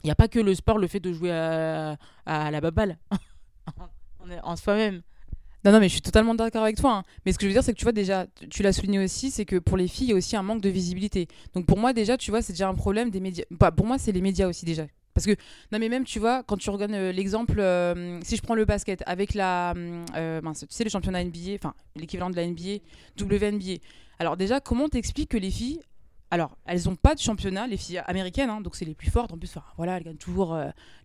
Il 0.04 0.08
n'y 0.08 0.12
a 0.12 0.16
pas 0.16 0.28
que 0.28 0.40
le 0.40 0.54
sport, 0.54 0.78
le 0.78 0.86
fait 0.88 1.00
de 1.00 1.12
jouer 1.12 1.32
à, 1.32 1.98
à 2.28 2.52
la 2.52 2.62
baballe. 2.62 3.00
On 4.20 4.30
est 4.30 4.40
en 4.44 4.56
soi-même. 4.56 5.02
Non, 5.66 5.72
non, 5.72 5.80
mais 5.80 5.88
je 5.90 5.94
suis 5.94 6.02
totalement 6.02 6.36
d'accord 6.36 6.62
avec 6.64 6.78
toi. 6.78 6.98
hein. 6.98 7.04
Mais 7.26 7.34
ce 7.34 7.38
que 7.40 7.46
je 7.46 7.48
veux 7.50 7.54
dire, 7.54 7.64
c'est 7.64 7.74
que 7.74 7.78
tu 7.80 7.86
vois, 7.86 7.92
déjà, 7.92 8.28
tu- 8.28 8.48
tu 8.50 8.62
l'as 8.64 8.72
souligné 8.72 9.04
aussi, 9.04 9.32
c'est 9.32 9.46
que 9.46 9.58
pour 9.58 9.78
les 9.78 9.88
filles, 9.88 10.08
il 10.08 10.10
y 10.12 10.14
a 10.14 10.16
aussi 10.16 10.36
un 10.38 10.44
manque 10.44 10.62
de 10.62 10.70
visibilité. 10.70 11.28
Donc 11.54 11.66
pour 11.66 11.80
moi, 11.80 11.92
déjà, 11.92 12.18
tu 12.18 12.30
vois, 12.32 12.42
c'est 12.44 12.54
déjà 12.54 12.70
un 12.70 12.76
problème 12.76 13.10
des 13.10 13.20
médias. 13.20 13.46
Bah, 13.52 13.72
pour 13.72 13.86
moi, 13.88 13.98
c'est 13.98 14.12
les 14.12 14.22
médias 14.22 14.48
aussi, 14.48 14.64
déjà. 14.66 14.86
Parce 15.14 15.26
que, 15.26 15.32
non, 15.72 15.80
mais 15.80 15.90
même, 15.90 16.06
tu 16.06 16.20
vois, 16.20 16.44
quand 16.44 16.58
tu 16.58 16.70
regardes 16.70 16.92
euh, 16.94 17.12
l'exemple, 17.12 17.60
euh, 17.60 18.20
si 18.24 18.38
je 18.38 18.42
prends 18.42 18.56
le 18.56 18.66
basket 18.66 19.04
avec 19.06 19.34
la. 19.34 19.74
euh, 20.16 20.42
tu 20.42 20.66
sais, 20.70 20.84
le 20.84 20.90
championnat 20.90 21.24
NBA, 21.24 21.56
enfin, 21.56 21.74
l'équivalent 21.96 22.30
de 22.30 22.36
la 22.36 22.46
NBA, 22.46 22.80
WNBA. 23.20 23.80
Alors, 24.20 24.38
déjà, 24.38 24.60
comment 24.60 24.88
t'expliques 24.88 25.30
que 25.30 25.38
les 25.38 25.52
filles. 25.52 25.80
Alors, 26.32 26.58
elles 26.66 26.84
n'ont 26.86 26.96
pas 26.96 27.16
de 27.16 27.20
championnat, 27.20 27.66
les 27.66 27.76
filles 27.78 28.04
américaines, 28.06 28.52
hein, 28.52 28.62
donc 28.62 28.76
c'est 28.76 28.86
les 28.86 28.94
plus 28.94 29.10
fortes. 29.10 29.34
En 29.34 29.38
plus, 29.38 29.52
voilà, 29.78 29.98
elles 29.98 30.04
gagnent 30.04 30.16
toujours 30.16 30.56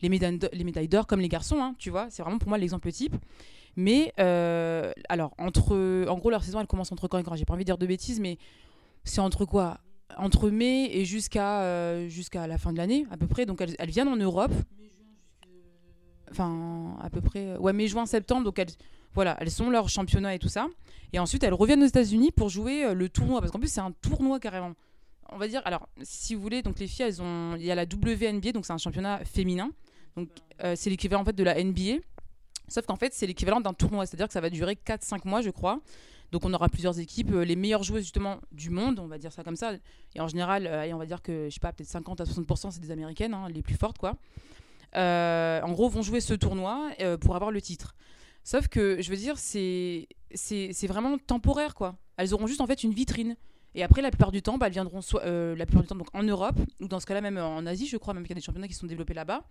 les 0.02 0.08
médailles 0.10 0.88
d'or- 0.88 1.06
comme 1.06 1.20
les 1.20 1.30
garçons, 1.30 1.62
hein, 1.62 1.74
tu 1.78 1.88
vois. 1.88 2.08
C'est 2.10 2.22
vraiment 2.22 2.38
pour 2.38 2.50
moi 2.50 2.58
l'exemple 2.58 2.92
type. 2.92 3.16
Mais 3.74 4.12
alors, 4.18 5.32
entre, 5.38 6.06
en 6.06 6.18
gros, 6.18 6.28
leur 6.28 6.44
saison, 6.44 6.60
elle 6.60 6.66
commence 6.66 6.92
entre 6.92 7.08
quand 7.08 7.16
et 7.16 7.22
quand 7.22 7.36
J'ai 7.36 7.46
pas 7.46 7.54
envie 7.54 7.64
de 7.64 7.68
dire 7.68 7.78
de 7.78 7.86
bêtises, 7.86 8.20
mais 8.20 8.36
c'est 9.04 9.20
entre 9.20 9.46
quoi? 9.46 9.78
Entre 10.16 10.50
mai 10.50 10.90
et 10.92 11.04
jusqu'à 11.04 11.62
euh, 11.62 12.08
jusqu'à 12.08 12.46
la 12.46 12.58
fin 12.58 12.72
de 12.72 12.78
l'année, 12.78 13.06
à 13.10 13.16
peu 13.16 13.26
près. 13.26 13.46
Donc, 13.46 13.60
elles, 13.60 13.90
viennent 13.90 14.08
en 14.08 14.16
Europe. 14.16 14.52
Enfin, 16.30 16.96
à 17.02 17.10
peu 17.10 17.20
près. 17.20 17.56
Ouais, 17.56 17.72
mai, 17.72 17.86
juin, 17.86 18.06
septembre. 18.06 18.44
Donc, 18.44 18.58
elles, 18.58 18.70
voilà, 19.14 19.36
elles 19.40 19.50
sont 19.50 19.70
leur 19.70 19.88
championnat 19.88 20.34
et 20.34 20.38
tout 20.38 20.48
ça. 20.48 20.68
Et 21.12 21.18
ensuite, 21.18 21.44
elles 21.44 21.54
reviennent 21.54 21.82
aux 21.82 21.86
États-Unis 21.86 22.32
pour 22.32 22.48
jouer 22.48 22.84
euh, 22.84 22.94
le 22.94 23.08
tournoi. 23.08 23.40
Parce 23.40 23.52
qu'en 23.52 23.60
plus, 23.60 23.72
c'est 23.72 23.80
un 23.80 23.92
tournoi 23.92 24.40
carrément. 24.40 24.72
On 25.30 25.38
va 25.38 25.48
dire, 25.48 25.62
alors, 25.64 25.88
si 26.02 26.34
vous 26.34 26.42
voulez, 26.42 26.62
donc 26.62 26.78
les 26.78 26.86
filles, 26.86 27.06
elles 27.06 27.22
ont. 27.22 27.56
Il 27.56 27.64
y 27.64 27.70
a 27.70 27.74
la 27.74 27.84
WNBA, 27.84 28.52
donc 28.52 28.66
c'est 28.66 28.72
un 28.72 28.78
championnat 28.78 29.24
féminin. 29.24 29.70
Donc, 30.16 30.28
euh, 30.62 30.74
c'est 30.76 30.90
l'équivalent 30.90 31.22
en 31.22 31.24
fait 31.24 31.36
de 31.36 31.44
la 31.44 31.62
NBA. 31.62 31.98
Sauf 32.68 32.86
qu'en 32.86 32.96
fait, 32.96 33.12
c'est 33.12 33.26
l'équivalent 33.26 33.60
d'un 33.60 33.74
tournoi, 33.74 34.06
c'est-à-dire 34.06 34.26
que 34.26 34.32
ça 34.32 34.40
va 34.40 34.50
durer 34.50 34.74
4-5 34.74 35.26
mois, 35.28 35.42
je 35.42 35.50
crois. 35.50 35.80
Donc 36.34 36.44
on 36.44 36.52
aura 36.52 36.68
plusieurs 36.68 36.98
équipes, 36.98 37.30
euh, 37.32 37.44
les 37.44 37.54
meilleures 37.54 37.84
joueuses 37.84 38.02
justement 38.02 38.40
du 38.50 38.68
monde, 38.68 38.98
on 38.98 39.06
va 39.06 39.18
dire 39.18 39.30
ça 39.30 39.44
comme 39.44 39.54
ça. 39.54 39.74
Et 40.16 40.20
en 40.20 40.26
général, 40.26 40.66
euh, 40.66 40.92
on 40.92 40.98
va 40.98 41.06
dire 41.06 41.22
que, 41.22 41.46
je 41.48 41.54
sais 41.54 41.60
pas, 41.60 41.72
peut-être 41.72 41.88
50 41.88 42.20
à 42.20 42.24
60% 42.24 42.72
c'est 42.72 42.80
des 42.80 42.90
américaines, 42.90 43.34
hein, 43.34 43.46
les 43.48 43.62
plus 43.62 43.76
fortes 43.76 43.98
quoi. 43.98 44.16
Euh, 44.96 45.62
en 45.62 45.70
gros, 45.70 45.88
vont 45.88 46.02
jouer 46.02 46.20
ce 46.20 46.34
tournoi 46.34 46.90
pour 47.20 47.36
avoir 47.36 47.52
le 47.52 47.62
titre. 47.62 47.94
Sauf 48.42 48.66
que, 48.66 49.00
je 49.00 49.10
veux 49.10 49.16
dire, 49.16 49.38
c'est 49.38 50.08
vraiment 50.88 51.18
temporaire 51.18 51.76
quoi. 51.76 51.94
Elles 52.16 52.34
auront 52.34 52.48
juste 52.48 52.60
en 52.60 52.66
fait 52.66 52.82
une 52.82 52.94
vitrine. 52.94 53.36
Et 53.76 53.84
après, 53.84 54.02
la 54.02 54.10
plupart 54.10 54.32
du 54.32 54.42
temps, 54.42 54.58
bah, 54.58 54.66
elles 54.66 54.72
viendront 54.72 55.02
soit, 55.02 55.24
la 55.24 55.66
plupart 55.66 55.82
du 55.82 55.88
temps 55.88 55.94
donc 55.94 56.08
en 56.14 56.24
Europe, 56.24 56.58
ou 56.80 56.88
dans 56.88 56.98
ce 56.98 57.06
cas-là 57.06 57.20
même 57.20 57.38
en 57.38 57.64
Asie, 57.64 57.86
je 57.86 57.96
crois, 57.96 58.12
même 58.12 58.24
qu'il 58.24 58.30
y 58.30 58.34
a 58.34 58.40
des 58.40 58.44
championnats 58.44 58.66
qui 58.66 58.74
sont 58.74 58.88
développés 58.88 59.14
là-bas. 59.14 59.44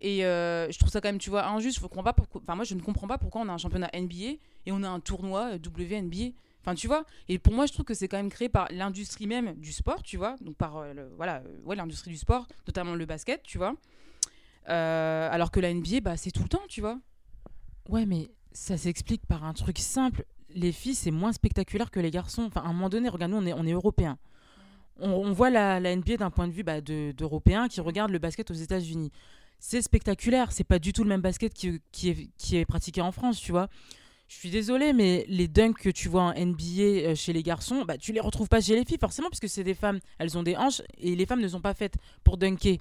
Et 0.00 0.24
euh, 0.24 0.70
je 0.70 0.78
trouve 0.78 0.90
ça 0.90 1.00
quand 1.00 1.08
même, 1.08 1.18
tu 1.18 1.30
vois, 1.30 1.46
injuste. 1.48 1.78
Faut 1.78 1.88
qu'on 1.88 2.02
pas. 2.02 2.14
Enfin, 2.34 2.54
moi, 2.54 2.64
je 2.64 2.74
ne 2.74 2.80
comprends 2.80 3.06
pas 3.06 3.18
pourquoi 3.18 3.40
on 3.40 3.48
a 3.48 3.52
un 3.52 3.58
championnat 3.58 3.90
NBA 3.94 4.38
et 4.66 4.72
on 4.72 4.82
a 4.82 4.88
un 4.88 5.00
tournoi 5.00 5.54
euh, 5.54 5.58
WNBA. 5.58 6.34
Enfin, 6.60 6.74
tu 6.74 6.86
vois. 6.86 7.04
Et 7.28 7.38
pour 7.38 7.52
moi, 7.52 7.66
je 7.66 7.72
trouve 7.72 7.84
que 7.84 7.94
c'est 7.94 8.08
quand 8.08 8.16
même 8.16 8.30
créé 8.30 8.48
par 8.48 8.68
l'industrie 8.70 9.26
même 9.26 9.54
du 9.54 9.72
sport, 9.72 10.02
tu 10.02 10.16
vois. 10.16 10.36
Donc, 10.40 10.56
par 10.56 10.76
euh, 10.76 10.92
voilà, 11.16 11.42
ouais, 11.64 11.76
l'industrie 11.76 12.10
du 12.10 12.16
sport, 12.16 12.46
notamment 12.66 12.94
le 12.94 13.06
basket, 13.06 13.42
tu 13.42 13.58
vois. 13.58 13.74
Alors 14.66 15.50
que 15.50 15.60
la 15.60 15.72
NBA, 15.72 16.00
bah, 16.00 16.16
c'est 16.16 16.30
tout 16.30 16.42
le 16.42 16.48
temps, 16.48 16.62
tu 16.68 16.80
vois. 16.80 16.98
Ouais, 17.88 18.04
mais 18.04 18.30
ça 18.52 18.76
s'explique 18.76 19.24
par 19.26 19.44
un 19.44 19.54
truc 19.54 19.78
simple. 19.78 20.24
Les 20.54 20.72
filles, 20.72 20.94
c'est 20.94 21.10
moins 21.10 21.32
spectaculaire 21.32 21.90
que 21.90 22.00
les 22.00 22.10
garçons. 22.10 22.42
Enfin, 22.42 22.60
à 22.60 22.64
un 22.64 22.72
moment 22.72 22.90
donné, 22.90 23.08
regarde, 23.08 23.32
nous, 23.32 23.38
on 23.38 23.46
est, 23.46 23.52
on 23.52 23.64
est 23.64 23.72
européens. 23.72 24.18
On, 25.00 25.32
voit 25.32 25.50
la, 25.50 25.80
NBA 25.80 26.16
d'un 26.16 26.30
point 26.30 26.48
de 26.48 26.52
vue 26.52 26.64
bah, 26.64 26.80
de- 26.80 27.12
d'Européens 27.12 27.68
qui 27.68 27.80
regardent 27.80 28.10
le 28.10 28.18
basket 28.18 28.50
aux 28.50 28.54
États-Unis. 28.54 29.12
C'est 29.58 29.82
spectaculaire. 29.82 30.52
C'est 30.52 30.64
pas 30.64 30.78
du 30.78 30.92
tout 30.92 31.02
le 31.02 31.08
même 31.08 31.20
basket 31.20 31.52
qui, 31.52 31.80
est, 32.52 32.64
pratiqué 32.64 33.00
en 33.00 33.12
France, 33.12 33.40
tu 33.40 33.52
vois. 33.52 33.68
Je 34.28 34.36
suis 34.36 34.50
désolée, 34.50 34.92
mais 34.92 35.24
les 35.28 35.48
dunks 35.48 35.78
que 35.78 35.88
tu 35.88 36.08
vois 36.08 36.22
en 36.22 36.34
NBA 36.34 36.82
euh, 36.82 37.14
chez 37.14 37.32
les 37.32 37.42
garçons, 37.42 37.84
bah, 37.86 37.96
tu 37.96 38.12
les 38.12 38.20
retrouves 38.20 38.48
pas 38.48 38.60
chez 38.60 38.76
les 38.76 38.84
filles, 38.84 38.98
forcément, 39.00 39.28
puisque 39.30 39.48
c'est 39.48 39.64
des 39.64 39.74
femmes. 39.74 40.00
Elles 40.18 40.36
ont 40.36 40.42
des 40.42 40.54
hanches 40.54 40.82
et 40.98 41.16
les 41.16 41.24
femmes 41.24 41.40
ne 41.40 41.48
sont 41.48 41.62
pas 41.62 41.72
faites 41.72 41.94
pour 42.24 42.36
dunker. 42.36 42.76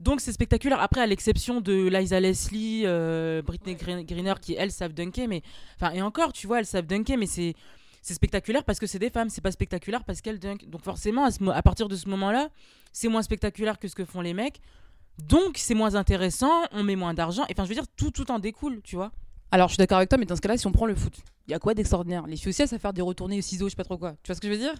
Donc 0.00 0.20
c'est 0.20 0.32
spectaculaire. 0.32 0.80
Après, 0.80 1.00
à 1.00 1.06
l'exception 1.06 1.60
de 1.60 1.88
Liza 1.88 2.20
Leslie, 2.20 2.82
euh, 2.84 3.40
Britney 3.42 3.76
Green- 3.76 4.04
Greener, 4.04 4.34
qui 4.40 4.54
elles 4.54 4.72
savent 4.72 4.92
dunker, 4.92 5.26
mais 5.26 5.42
enfin 5.76 5.92
et 5.92 6.02
encore, 6.02 6.32
tu 6.32 6.46
vois, 6.46 6.58
elles 6.58 6.66
savent 6.66 6.86
dunker, 6.86 7.16
mais 7.16 7.26
c'est 7.26 7.54
c'est 8.02 8.12
spectaculaire 8.12 8.64
parce 8.64 8.78
que 8.78 8.86
c'est 8.86 8.98
des 8.98 9.08
femmes. 9.08 9.30
C'est 9.30 9.40
pas 9.40 9.52
spectaculaire 9.52 10.04
parce 10.04 10.20
qu'elles 10.20 10.38
dunkent. 10.38 10.68
Donc 10.68 10.82
forcément, 10.82 11.24
à 11.24 11.62
partir 11.62 11.88
de 11.88 11.96
ce 11.96 12.06
moment-là, 12.10 12.50
c'est 12.92 13.08
moins 13.08 13.22
spectaculaire 13.22 13.78
que 13.78 13.88
ce 13.88 13.94
que 13.94 14.04
font 14.04 14.20
les 14.20 14.34
mecs. 14.34 14.60
Donc 15.18 15.58
c'est 15.58 15.74
moins 15.74 15.94
intéressant. 15.94 16.50
On 16.72 16.82
met 16.82 16.96
moins 16.96 17.14
d'argent. 17.14 17.44
Et 17.48 17.52
Enfin, 17.52 17.64
je 17.64 17.68
veux 17.68 17.74
dire, 17.74 17.86
tout 17.96 18.10
tout 18.10 18.30
en 18.30 18.38
découle, 18.38 18.80
tu 18.82 18.96
vois. 18.96 19.12
Alors, 19.50 19.68
je 19.68 19.74
suis 19.74 19.78
d'accord 19.78 19.98
avec 19.98 20.08
toi, 20.08 20.18
mais 20.18 20.26
dans 20.26 20.34
ce 20.34 20.40
cas-là, 20.40 20.56
si 20.56 20.66
on 20.66 20.72
prend 20.72 20.86
le 20.86 20.96
foot, 20.96 21.16
il 21.46 21.52
y 21.52 21.54
a 21.54 21.60
quoi 21.60 21.74
d'extraordinaire? 21.74 22.26
Les 22.26 22.36
filles 22.36 22.48
aussi, 22.48 22.62
elles 22.62 22.68
savent 22.68 22.80
faire 22.80 22.92
des 22.92 23.02
retournées 23.02 23.38
au 23.38 23.42
ciseau, 23.42 23.66
je 23.66 23.70
sais 23.70 23.76
pas 23.76 23.84
trop 23.84 23.96
quoi. 23.98 24.14
Tu 24.22 24.26
vois 24.26 24.34
ce 24.34 24.40
que 24.40 24.48
je 24.48 24.52
veux 24.52 24.58
dire? 24.58 24.74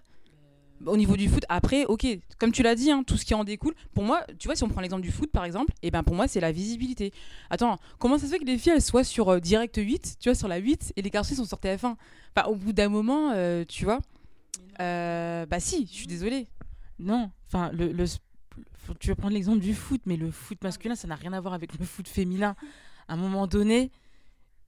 Au 0.85 0.97
niveau 0.97 1.16
du 1.16 1.29
foot, 1.29 1.44
après, 1.49 1.85
ok, 1.85 2.05
comme 2.40 2.51
tu 2.51 2.64
l'as 2.64 2.75
dit, 2.75 2.90
hein, 2.90 3.05
tout 3.07 3.16
ce 3.16 3.25
qui 3.25 3.33
en 3.35 3.44
découle, 3.44 3.75
pour 3.94 4.03
moi, 4.03 4.23
tu 4.40 4.49
vois, 4.49 4.57
si 4.57 4.64
on 4.64 4.68
prend 4.68 4.81
l'exemple 4.81 5.03
du 5.03 5.12
foot 5.12 5.31
par 5.31 5.44
exemple, 5.44 5.73
et 5.83 5.92
ben 5.92 6.03
pour 6.03 6.16
moi, 6.16 6.27
c'est 6.27 6.40
la 6.40 6.51
visibilité. 6.51 7.12
Attends, 7.51 7.79
comment 8.01 8.18
ça 8.18 8.27
se 8.27 8.33
fait 8.33 8.40
que 8.40 8.44
les 8.44 8.59
filles, 8.59 8.73
elles 8.75 8.83
soient 8.83 9.05
sur 9.05 9.29
euh, 9.29 9.38
Direct 9.38 9.77
8, 9.77 10.16
tu 10.18 10.29
vois, 10.29 10.35
sur 10.35 10.49
la 10.49 10.57
8, 10.57 10.94
et 10.97 11.03
les 11.03 11.11
garçons 11.11 11.35
ils 11.35 11.37
sont 11.37 11.44
sur 11.44 11.59
TF1 11.59 11.94
Enfin, 12.37 12.49
au 12.49 12.57
bout 12.57 12.73
d'un 12.73 12.88
moment, 12.88 13.31
euh, 13.33 13.64
tu 13.66 13.85
vois? 13.85 14.01
Euh, 14.81 15.47
bah 15.47 15.61
si, 15.61 15.87
je 15.87 15.92
suis 15.92 16.07
désolée. 16.09 16.49
Non, 16.99 17.31
enfin, 17.47 17.70
le, 17.73 17.92
le 17.92 18.07
tu 18.99 19.09
veux 19.09 19.14
prendre 19.14 19.35
l'exemple 19.35 19.61
du 19.61 19.75
foot, 19.75 20.03
mais 20.07 20.16
le 20.16 20.31
foot 20.31 20.62
masculin, 20.62 20.94
ça 20.94 21.09
n'a 21.09 21.14
rien 21.14 21.33
à 21.33 21.40
voir 21.40 21.55
avec 21.55 21.79
le 21.79 21.85
foot 21.85 22.09
féminin. 22.09 22.55
À 23.09 23.14
un 23.14 23.16
moment 23.16 23.47
donné, 23.47 23.90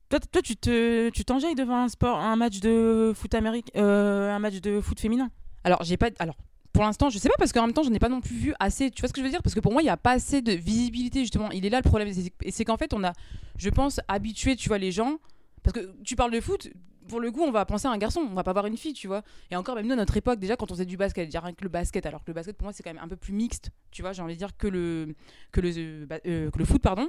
toi, 0.09 0.21
toi 0.21 0.43
tu 0.43 0.57
te, 0.57 1.11
tu 1.11 1.25
t'enjailles 1.25 1.55
devant 1.55 1.83
un 1.83 1.89
sport, 1.89 2.19
un 2.19 2.37
match 2.37 2.61
de 2.61 3.13
foot 3.15 3.35
américain, 3.35 3.71
euh, 3.77 4.35
un 4.35 4.39
match 4.39 4.61
de 4.61 4.81
foot 4.81 5.01
féminin? 5.01 5.31
Alors, 5.65 5.83
j'ai 5.83 5.97
pas. 5.97 6.11
Alors, 6.19 6.37
pour 6.73 6.85
l'instant, 6.85 7.09
je 7.11 7.19
sais 7.19 7.29
pas 7.29 7.35
parce 7.39 7.53
qu'en 7.53 7.63
même 7.63 7.73
temps, 7.73 7.83
j'en 7.83 7.93
ai 7.93 7.99
pas 7.99 8.09
non 8.09 8.21
plus 8.21 8.37
vu 8.37 8.55
assez. 8.61 8.91
Tu 8.91 9.01
vois 9.01 9.09
ce 9.09 9.13
que 9.13 9.21
je 9.21 9.25
veux 9.25 9.31
dire? 9.31 9.43
Parce 9.43 9.55
que 9.55 9.61
pour 9.61 9.73
moi, 9.73 9.83
il 9.83 9.87
y 9.87 9.91
a 9.91 9.97
pas 9.97 10.13
assez 10.13 10.43
de 10.43 10.53
visibilité 10.53 11.21
justement. 11.21 11.51
Il 11.51 11.65
est 11.67 11.71
là 11.71 11.81
le 11.83 11.89
problème, 11.89 12.09
et 12.43 12.51
c'est 12.51 12.65
qu'en 12.65 12.77
fait, 12.77 12.93
on 12.95 13.03
a, 13.03 13.13
je 13.57 13.71
pense, 13.71 14.01
habitué, 14.09 14.57
tu 14.57 14.69
vois, 14.69 14.79
les 14.79 14.93
gens. 14.93 15.19
Parce 15.63 15.75
que 15.75 15.91
tu 16.05 16.15
parles 16.15 16.33
de 16.33 16.41
foot. 16.41 16.69
Pour 17.09 17.21
le 17.21 17.31
coup, 17.31 17.43
on 17.43 17.51
va 17.51 17.65
penser 17.65 17.87
à 17.87 17.91
un 17.91 17.99
garçon, 17.99 18.21
on 18.21 18.35
va 18.35 18.43
pas 18.43 18.53
voir 18.53 18.67
une 18.67 18.77
fille, 18.77 18.93
tu 18.93 19.07
vois. 19.07 19.23
Et 19.51 19.57
encore, 19.57 19.77
même 19.77 19.87
nous, 19.87 19.93
à 19.93 19.97
notre 19.97 20.17
époque, 20.17 20.39
déjà, 20.39 20.57
quand 20.57 20.71
on 20.71 20.75
faisait 20.75 20.87
du 20.87 20.97
basket, 20.97 21.27
déjà 21.27 21.41
rien 21.41 21.53
que 21.53 21.63
le 21.63 21.69
basket, 21.69 22.05
alors 22.07 22.23
que 22.25 22.31
le 22.31 22.35
basket, 22.35 22.57
pour 22.57 22.65
moi, 22.65 22.73
c'est 22.73 22.83
quand 22.83 22.93
même 22.93 23.03
un 23.03 23.09
peu 23.09 23.17
plus 23.17 23.33
mixte, 23.33 23.71
tu 23.91 24.03
vois, 24.03 24.13
j'ai 24.13 24.23
envie 24.23 24.35
de 24.35 24.39
dire 24.39 24.57
que 24.57 24.67
le, 24.67 25.15
que 25.53 25.61
le, 25.61 25.71
euh, 25.77 26.07
euh, 26.27 26.51
que 26.51 26.59
le 26.59 26.65
foot, 26.65 26.83
pardon. 26.83 27.09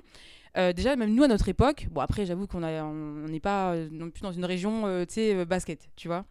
Euh, 0.57 0.73
déjà, 0.73 0.95
même 0.95 1.13
nous, 1.13 1.23
à 1.23 1.27
notre 1.27 1.49
époque, 1.49 1.87
bon, 1.91 2.01
après, 2.01 2.25
j'avoue 2.25 2.47
qu'on 2.47 2.59
n'est 2.59 3.39
pas 3.39 3.75
non 3.91 4.09
plus 4.09 4.21
dans 4.21 4.31
une 4.31 4.45
région, 4.45 5.05
tu 5.05 5.13
sais, 5.13 5.45
basket, 5.45 5.89
tu 5.95 6.07
vois. 6.07 6.25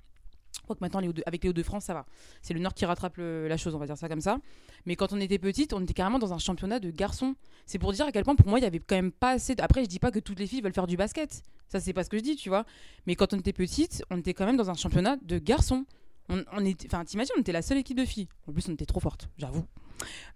Je 0.56 0.62
crois 0.62 0.74
que 0.74 0.80
maintenant, 0.80 1.00
avec 1.26 1.44
les 1.44 1.50
Hauts-de-France, 1.50 1.84
ça 1.84 1.94
va. 1.94 2.06
C'est 2.42 2.54
le 2.54 2.60
Nord 2.60 2.74
qui 2.74 2.86
rattrape 2.86 3.18
la 3.18 3.56
chose, 3.56 3.74
on 3.74 3.78
va 3.78 3.86
dire 3.86 3.98
ça 3.98 4.08
comme 4.08 4.22
ça. 4.22 4.38
Mais 4.86 4.96
quand 4.96 5.12
on 5.12 5.20
était 5.20 5.38
petite, 5.38 5.72
on 5.72 5.82
était 5.82 5.92
carrément 5.92 6.18
dans 6.18 6.32
un 6.32 6.38
championnat 6.38 6.80
de 6.80 6.90
garçons. 6.90 7.34
C'est 7.66 7.78
pour 7.78 7.92
dire 7.92 8.06
à 8.06 8.12
quel 8.12 8.24
point, 8.24 8.36
pour 8.36 8.48
moi, 8.48 8.58
il 8.58 8.62
y 8.62 8.66
avait 8.66 8.78
quand 8.78 8.96
même 8.96 9.12
pas 9.12 9.32
assez. 9.32 9.54
Après, 9.58 9.84
je 9.84 9.88
dis 9.88 9.98
pas 9.98 10.10
que 10.10 10.18
toutes 10.18 10.38
les 10.38 10.46
filles 10.46 10.62
veulent 10.62 10.72
faire 10.72 10.86
du 10.86 10.96
basket. 10.96 11.42
Ça, 11.68 11.80
c'est 11.80 11.92
pas 11.92 12.04
ce 12.04 12.10
que 12.10 12.18
je 12.18 12.22
dis, 12.22 12.36
tu 12.36 12.48
vois. 12.48 12.64
Mais 13.06 13.16
quand 13.16 13.34
on 13.34 13.38
était 13.38 13.52
petite, 13.52 14.04
on 14.10 14.18
était 14.18 14.34
quand 14.34 14.46
même 14.46 14.56
dans 14.56 14.70
un 14.70 14.74
championnat 14.74 15.16
de 15.22 15.38
garçons. 15.38 15.84
On, 16.28 16.64
était, 16.64 16.88
enfin, 16.88 17.04
t'imagines, 17.04 17.34
on 17.36 17.40
était 17.40 17.52
la 17.52 17.62
seule 17.62 17.78
équipe 17.78 17.96
de 17.96 18.04
filles. 18.04 18.28
En 18.48 18.52
plus, 18.52 18.68
on 18.68 18.72
était 18.72 18.86
trop 18.86 18.98
forte, 19.00 19.28
j'avoue. 19.38 19.64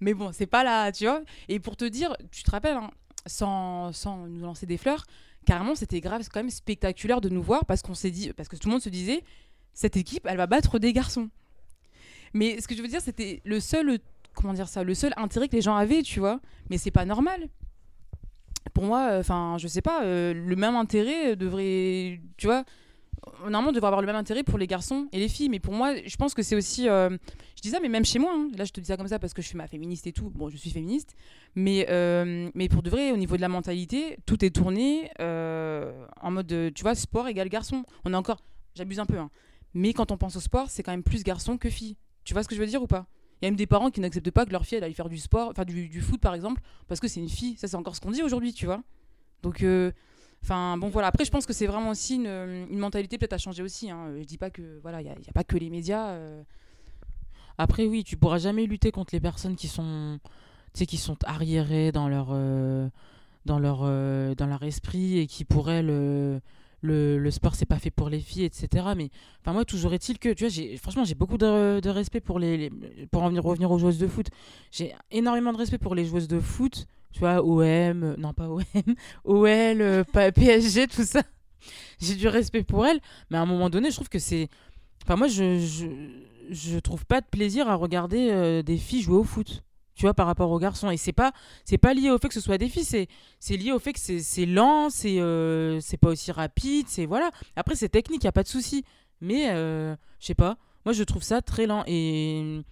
Mais 0.01 0.15
bon, 0.15 0.31
c'est 0.33 0.47
pas 0.47 0.63
là, 0.63 0.93
tu 0.93 1.05
vois. 1.05 1.23
Et 1.49 1.59
pour 1.59 1.77
te 1.77 1.85
dire, 1.85 2.17
tu 2.31 2.45
te 2.45 2.51
rappelles, 2.51 2.77
hein, 2.77 2.91
sans, 3.27 3.93
sans 3.93 4.29
nous 4.29 4.45
lancer 4.45 4.67
des 4.67 4.77
fleurs, 4.77 5.05
carrément, 5.47 5.75
c'était 5.75 6.01
grave, 6.01 6.27
quand 6.33 6.41
même 6.41 6.51
spectaculaire 6.51 7.21
de 7.21 7.29
nous 7.29 7.43
voir 7.43 7.65
parce 7.65 7.83
qu'on 7.83 7.95
s'est 7.95 8.11
dit, 8.11 8.33
parce 8.33 8.49
que 8.49 8.57
tout 8.57 8.69
le 8.69 8.73
monde 8.73 8.83
se 8.83 8.89
disait, 8.89 9.25
cette 9.75 9.97
équipe, 9.97 10.27
elle 10.27 10.37
va 10.37 10.47
battre 10.47 10.79
des 10.79 10.93
garçons. 10.93 11.29
Mais 12.35 12.61
ce 12.61 12.69
que 12.69 12.77
je 12.77 12.83
veux 12.83 12.89
dire, 12.89 13.01
c'était 13.01 13.41
le 13.45 13.61
seul, 13.61 13.99
comment 14.35 14.53
dire 14.53 14.69
ça, 14.69 14.85
le 14.85 14.95
seul 14.95 15.13
intérêt 15.17 15.49
que 15.49 15.57
les 15.57 15.63
gens 15.63 15.75
avaient, 15.77 16.03
tu 16.03 16.21
vois. 16.21 16.41
Mais 16.69 16.79
c'est 16.79 16.91
pas 16.91 17.05
normal. 17.05 17.49
Pour 18.75 18.85
moi, 18.85 19.17
enfin, 19.19 19.57
je 19.59 19.69
sais 19.69 19.83
pas, 19.83 20.05
euh, 20.05 20.35
le 20.35 20.57
même 20.57 20.77
intérêt 20.77 21.35
devrait, 21.37 22.21
tu 22.37 22.47
vois, 22.47 22.65
normalement, 23.45 23.71
on 23.71 23.73
devrait 23.73 23.89
avoir 23.89 24.01
le 24.01 24.07
même 24.07 24.17
intérêt 24.17 24.43
pour 24.43 24.59
les 24.59 24.67
garçons 24.67 25.09
et 25.13 25.19
les 25.19 25.29
filles. 25.29 25.49
Mais 25.49 25.61
pour 25.61 25.75
moi, 25.75 25.95
je 26.05 26.17
pense 26.17 26.35
que 26.35 26.43
c'est 26.43 26.57
aussi, 26.57 26.89
euh, 26.89 27.11
je 27.57 27.63
dis 27.63 27.71
ça, 27.71 27.81
mais 27.81 27.89
même 27.89 28.05
chez 28.05 28.19
moi, 28.19 28.33
hein. 28.35 28.49
là, 28.57 28.65
je 28.65 28.73
te 28.73 28.81
dis 28.81 28.87
ça 28.87 28.97
comme 28.97 29.09
ça 29.09 29.19
parce 29.19 29.35
que 29.35 29.43
je 29.43 29.47
suis 29.47 29.57
ma 29.57 29.67
féministe 29.67 30.07
et 30.07 30.13
tout. 30.13 30.31
Bon, 30.31 30.49
je 30.49 30.57
suis 30.57 30.71
féministe, 30.71 31.15
mais 31.55 31.87
euh, 31.91 32.51
mais 32.55 32.69
pour 32.69 32.83
de 32.83 32.91
vrai, 32.91 33.13
au 33.13 33.17
niveau 33.17 33.37
de 33.37 33.41
la 33.41 33.49
mentalité, 33.49 34.19
tout 34.27 34.45
est 34.45 34.51
tourné 34.51 35.11
euh, 35.21 36.07
en 36.21 36.31
mode, 36.31 36.53
euh, 36.53 36.71
tu 36.75 36.83
vois, 36.83 36.95
sport 36.95 37.29
égale 37.29 37.49
garçon. 37.49 37.85
On 38.05 38.15
a 38.15 38.19
encore, 38.19 38.43
j'abuse 38.75 39.01
un 39.01 39.07
peu, 39.07 39.19
hein. 39.19 39.31
Mais 39.73 39.93
quand 39.93 40.11
on 40.11 40.17
pense 40.17 40.37
au 40.37 40.41
sport, 40.41 40.69
c'est 40.69 40.83
quand 40.83 40.91
même 40.91 41.05
plus 41.05 41.23
garçon 41.23 41.57
que 41.57 41.71
fille. 41.71 41.97
Tu 42.25 42.35
vois 42.35 42.43
ce 42.43 42.49
que 42.49 42.55
je 42.55 42.61
veux 42.61 42.67
dire 42.67 42.83
ou 42.83 42.89
pas? 42.89 43.07
Il 43.41 43.45
y 43.45 43.49
a 43.49 43.51
même 43.51 43.57
des 43.57 43.67
parents 43.67 43.91
qui 43.91 44.01
n'acceptent 44.01 44.31
pas 44.31 44.45
que 44.45 44.53
leur 44.53 44.67
fille 44.67 44.83
aille 44.83 44.93
faire 44.93 45.09
du 45.09 45.19
sport, 45.19 45.49
enfin 45.51 45.65
du, 45.65 45.89
du 45.89 46.01
foot 46.01 46.21
par 46.21 46.35
exemple, 46.35 46.61
parce 46.89 47.01
que 47.01 47.09
c'est 47.09 47.21
une 47.21 47.29
fille. 47.29 47.57
Ça, 47.57 47.69
c'est 47.69 47.77
encore 47.77 47.97
ce 47.97 48.01
qu'on 48.01 48.11
dit 48.11 48.23
aujourd'hui, 48.23 48.53
tu 48.53 48.67
vois. 48.67 48.83
Donc, 49.43 49.63
euh, 49.63 49.93
enfin, 50.43 50.77
bon, 50.77 50.89
voilà. 50.89 51.09
Après, 51.09 51.25
je 51.25 51.31
pense 51.31 51.47
que 51.47 51.53
c'est 51.53 51.67
vraiment 51.67 51.91
aussi 51.91 52.17
une, 52.17 52.27
une 52.71 52.79
mentalité 52.79 53.17
peut-être 53.17 53.33
à 53.33 53.39
changer 53.39 53.63
aussi. 53.63 53.91
Hein. 53.91 54.13
Je 54.19 54.25
dis 54.25 54.37
pas 54.37 54.51
que, 54.51 54.79
voilà, 54.83 55.01
il 55.01 55.05
n'y 55.05 55.11
a, 55.11 55.33
pas 55.33 55.45
que 55.45 55.57
les 55.57 55.71
médias. 55.71 56.11
euh. 56.11 56.43
Après, 57.57 57.87
oui, 57.87 58.05
tu 58.05 58.17
pourras 58.17 58.39
jamais 58.39 58.67
lutter 58.67 58.91
contre 58.91 59.15
les 59.15 59.21
personnes 59.21 59.57
qui 59.57 59.69
sont, 59.69 60.19
qui 60.75 60.97
sont 60.97 61.17
arriérées 61.25 61.93
dans 61.93 62.09
leur, 62.09 62.29
euh, 62.31 62.89
dans 63.47 63.59
leur, 63.59 63.81
euh, 63.83 64.35
dans 64.35 64.47
leur 64.47 64.63
esprit 64.63 65.19
et 65.19 65.27
qui 65.27 65.45
pourraient 65.45 65.83
le, 65.83 66.41
le, 66.83 67.19
le 67.19 67.31
sport 67.31 67.55
c'est 67.55 67.67
pas 67.67 67.79
fait 67.79 67.91
pour 67.91 68.09
les 68.09 68.21
filles, 68.21 68.45
etc. 68.45 68.87
Mais 68.97 69.11
enfin 69.41 69.53
moi 69.53 69.65
toujours 69.65 69.93
est-il 69.95 70.19
que 70.19 70.33
tu 70.33 70.45
vois, 70.45 70.49
j'ai 70.49 70.77
franchement 70.77 71.05
j'ai 71.05 71.15
beaucoup 71.15 71.39
de, 71.39 71.89
respect 71.89 72.21
pour 72.21 72.39
les, 72.39 72.71
pour 73.11 73.23
en 73.23 73.29
venir 73.29 73.43
revenir 73.43 73.71
aux 73.71 73.79
joueuses 73.79 73.99
de 73.99 74.07
foot. 74.07 74.27
J'ai 74.71 74.95
énormément 75.11 75.53
de 75.53 75.59
respect 75.59 75.79
pour 75.79 75.95
les 75.95 76.05
joueuses 76.05 76.29
de 76.29 76.41
foot. 76.41 76.87
Tu 77.13 77.19
vois, 77.21 77.43
OM, 77.45 78.15
non 78.19 78.33
pas 78.33 78.49
OM, 78.49 78.63
OL, 79.25 80.05
pas- 80.13 80.31
PSG, 80.33 80.87
tout 80.87 81.03
ça. 81.05 81.23
J'ai 82.01 82.15
du 82.15 82.29
respect 82.29 82.63
pour 82.63 82.87
elles, 82.87 83.01
mais 83.31 83.39
à 83.39 83.41
un 83.43 83.47
moment 83.47 83.69
donné, 83.69 83.91
je 83.91 83.97
trouve 83.97 84.09
que 84.09 84.19
c'est. 84.19 84.49
Enfin, 85.03 85.17
moi, 85.17 85.29
je, 85.29 85.59
je, 85.59 85.87
je 86.51 86.79
trouve 86.79 87.05
pas 87.07 87.21
de 87.21 87.27
plaisir 87.27 87.69
à 87.69 87.75
regarder 87.75 88.31
euh, 88.31 88.63
des 88.63 88.77
filles 88.77 89.03
jouer 89.03 89.17
au 89.17 89.25
foot. 89.25 89.63
Tu 90.01 90.07
vois, 90.07 90.15
par 90.15 90.27
rapport 90.27 90.51
aux 90.51 90.59
garçons. 90.59 90.89
Et 90.91 90.97
c'est 90.97 91.13
pas, 91.13 91.31
c'est 91.67 91.77
pas 91.77 91.93
lié 91.93 92.11
au 92.11 92.17
fait 92.17 92.29
que 92.29 92.33
ce 92.33 92.41
soit 92.41 92.57
des 92.57 92.71
filles, 92.71 92.85
c'est, 92.87 93.07
c'est 93.39 93.59
lié 93.59 93.71
au 93.71 93.79
fait 93.79 93.93
que 93.93 93.99
c'est, 93.99 94.47
lent, 94.47 94.89
c'est, 94.89 95.21
euh, 95.21 95.79
c'est 95.81 95.99
pas 95.99 96.09
aussi 96.09 96.33
rapide, 96.33 96.87
c'est 96.89 97.05
voilà. 97.05 97.31
Après, 97.55 97.75
c'est 97.75 97.91
technique, 97.91 98.25
y 98.25 98.27
a 98.27 98.33
pas 98.33 98.43
de 98.43 98.49
souci. 98.49 98.83
Mais, 99.21 99.51
euh, 99.51 99.95
je 100.19 100.25
sais 100.29 100.35
pas, 100.35 100.57
moi, 100.87 100.95
je 100.95 101.03
trouve 101.03 101.23
ça 101.23 101.43
très 101.43 101.67
lent. 101.67 101.85
Et, 101.87 102.63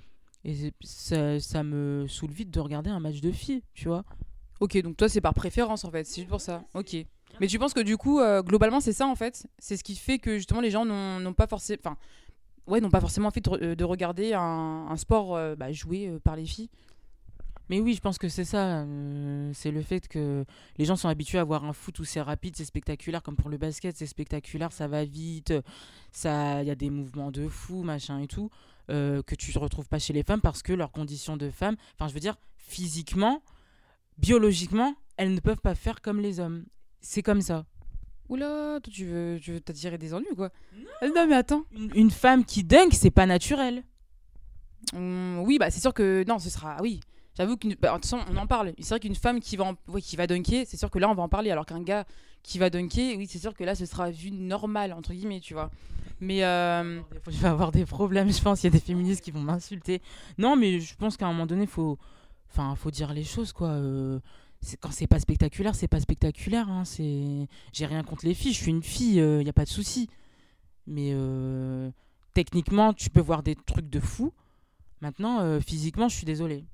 et 0.47 0.73
ça, 0.81 1.39
ça 1.39 1.63
me 1.63 2.07
saoule 2.09 2.31
vite 2.31 2.51
de 2.51 2.61
regarder 2.61 2.89
un 2.89 2.99
match 2.99 3.21
de 3.21 3.31
filles, 3.31 3.63
tu 3.75 3.89
vois. 3.89 4.05
Ok, 4.61 4.81
donc 4.81 4.97
toi, 4.97 5.11
c'est 5.11 5.21
par 5.21 5.35
préférence 5.35 5.85
en 5.85 5.91
fait, 5.91 6.05
c'est 6.05 6.23
juste 6.23 6.31
pour 6.31 6.41
ça. 6.41 6.65
Ok. 6.73 6.97
Mais 7.41 7.47
tu 7.47 7.59
penses 7.59 7.75
que 7.75 7.81
du 7.81 7.99
coup, 7.99 8.21
euh, 8.21 8.43
globalement, 8.43 8.81
c'est 8.81 8.95
ça 8.95 9.07
en 9.07 9.17
fait? 9.17 9.47
C'est 9.59 9.77
ce 9.77 9.85
qui 9.85 9.97
fait 9.97 10.19
que 10.19 10.39
justement 10.39 10.63
les 10.63 10.71
gens 10.71 10.87
n'ont 10.87 11.35
pas 11.35 11.47
forcément. 11.47 11.79
Enfin, 11.85 11.99
ouais, 12.69 12.81
n'ont 12.81 12.89
pas 12.89 13.01
forcément 13.01 13.29
envie 13.29 13.43
de, 13.43 13.51
re- 13.51 13.75
de 13.75 13.85
regarder 13.85 14.33
un, 14.33 14.87
un 14.89 14.97
sport 14.97 15.37
euh, 15.37 15.55
bah, 15.57 15.73
joué 15.73 16.09
euh, 16.09 16.19
par 16.19 16.35
les 16.35 16.47
filles? 16.47 16.71
Mais 17.69 17.81
oui, 17.81 17.95
je 17.95 18.01
pense 18.01 18.19
que 18.19 18.29
c'est 18.29 18.45
ça. 18.45 18.81
euh, 18.83 19.51
c'est 19.55 19.71
le 19.71 19.83
fait 19.83 20.09
que 20.09 20.45
les 20.79 20.85
gens 20.85 20.97
sont 20.97 21.09
habitués 21.09 21.39
à 21.39 21.45
voir 21.45 21.65
un 21.65 21.73
foot 21.73 21.99
où 21.99 22.05
c'est 22.05 22.21
rapide, 22.21 22.57
c'est 22.57 22.65
spectaculaire, 22.65 23.23
comme 23.23 23.37
pour 23.37 23.51
le 23.51 23.59
basket, 23.59 23.97
c'est 23.97 24.07
spectaculaire, 24.07 24.73
ça 24.73 24.89
va 24.89 25.05
vite, 25.05 25.53
ça, 26.13 26.63
il 26.63 26.69
y 26.69 26.71
a 26.71 26.75
des 26.75 26.91
mouvements 26.91 27.31
de 27.31 27.49
fou, 27.49 27.83
machin 27.83 28.21
et 28.21 28.27
tout, 28.27 28.51
euh, 28.91 29.23
que 29.23 29.35
tu 29.35 29.53
ne 29.55 29.59
retrouves 29.59 29.89
pas 29.89 29.99
chez 29.99 30.13
les 30.13 30.23
femmes 30.23 30.41
parce 30.41 30.63
que 30.63 30.73
leurs 30.73 30.93
conditions 30.93 31.37
de 31.37 31.51
femmes, 31.51 31.77
enfin, 31.95 32.09
je 32.09 32.15
veux 32.15 32.21
dire, 32.21 32.37
physiquement, 32.57 33.43
biologiquement, 34.17 34.95
elles 35.17 35.35
ne 35.35 35.41
peuvent 35.41 35.61
pas 35.61 35.75
faire 35.75 36.01
comme 36.01 36.21
les 36.21 36.41
hommes. 36.41 36.65
C'est 37.01 37.23
comme 37.23 37.41
ça. 37.43 37.67
Oula, 38.29 38.79
toi, 38.83 38.93
tu 38.93 39.07
veux, 39.07 39.39
tu 39.41 39.53
veux 39.53 39.61
t'attirer 39.61 39.97
des 39.99 40.13
ennuis 40.13 40.29
ou 40.33 40.37
quoi? 40.37 40.51
Non. 41.03 41.15
non, 41.15 41.27
mais 41.27 41.35
attends. 41.35 41.65
Une, 41.73 41.91
une 41.95 42.11
femme 42.11 42.45
qui 42.45 42.63
dunk, 42.65 42.91
c'est 42.93 43.11
pas 43.11 43.27
naturel. 43.27 43.85
Hum, 44.95 45.41
oui, 45.41 45.59
bah 45.59 45.71
c'est 45.71 45.81
sûr 45.81 45.93
que 45.95 46.25
non, 46.27 46.39
ce 46.39 46.51
sera. 46.51 46.77
Oui, 46.83 47.01
j'avoue 47.39 47.57
qu'une. 47.57 47.75
bah, 47.81 47.99
on 48.29 48.37
en 48.37 48.47
parle. 48.47 48.75
C'est 48.79 48.91
vrai 48.91 49.01
qu'une 49.01 49.15
femme 49.15 49.41
qui 49.41 49.57
va, 49.57 49.65
en- 49.65 49.99
qui 50.01 50.17
va 50.17 50.27
dunker, 50.27 50.65
c'est 50.67 50.77
sûr 50.77 50.91
que 50.91 50.99
là, 50.99 51.09
on 51.09 51.15
va 51.15 51.23
en 51.23 51.29
parler. 51.29 51.51
Alors 51.51 51.65
qu'un 51.65 51.81
gars 51.83 52.05
qui 52.43 52.59
va 52.59 52.69
dunker, 52.69 53.17
oui, 53.17 53.27
c'est 53.27 53.39
sûr 53.39 53.55
que 53.55 53.65
là, 53.65 53.75
ce 53.75 53.87
sera 53.87 54.11
vu 54.11 54.31
normal, 54.31 54.93
entre 54.93 55.13
guillemets, 55.15 55.41
tu 55.41 55.55
vois. 55.55 55.71
Mais. 56.21 56.45
euh, 56.45 57.01
Je 57.31 57.39
vais 57.39 57.49
avoir 57.49 57.73
des 57.73 57.87
problèmes, 57.87 58.31
je 58.33 58.43
pense. 58.43 58.63
Il 58.63 58.67
y 58.67 58.69
a 58.69 58.71
des 58.71 58.81
féministes 58.81 59.23
qui 59.23 59.31
vont 59.31 59.41
m'insulter. 59.41 60.03
Non, 60.37 60.57
mais 60.57 60.81
je 60.81 60.95
pense 60.97 61.17
qu'à 61.17 61.27
un 61.27 61.33
moment 61.33 61.47
donné, 61.47 61.67
faut, 61.67 61.99
enfin, 62.51 62.75
faut 62.75 62.91
dire 62.91 63.13
les 63.15 63.25
choses, 63.25 63.53
quoi. 63.53 63.69
Euh, 63.71 64.19
quand 64.81 64.91
c'est 64.91 65.07
pas 65.07 65.21
spectaculaire, 65.21 65.75
c'est 65.77 65.87
pas 65.89 66.01
spectaculaire. 66.01 66.69
Hein. 66.69 66.83
J'ai 67.73 67.87
rien 67.87 68.03
contre 68.03 68.27
les 68.27 68.35
filles. 68.35 68.53
Je 68.53 68.59
suis 68.63 68.71
une 68.71 68.83
fille, 68.83 69.19
il 69.19 69.47
y 69.47 69.49
a 69.49 69.53
pas 69.53 69.65
de 69.65 69.69
souci. 69.71 70.09
Mais 70.87 71.11
euh, 71.13 71.91
techniquement, 72.35 72.93
tu 72.95 73.11
peux 73.11 73.21
voir 73.21 73.43
des 73.43 73.55
trucs 73.55 73.89
de 73.91 74.01
fou. 74.01 74.33
Maintenant, 75.01 75.41
euh, 75.41 75.61
physiquement, 75.61 76.09
je 76.09 76.17
suis 76.17 76.25
désolée. 76.25 76.65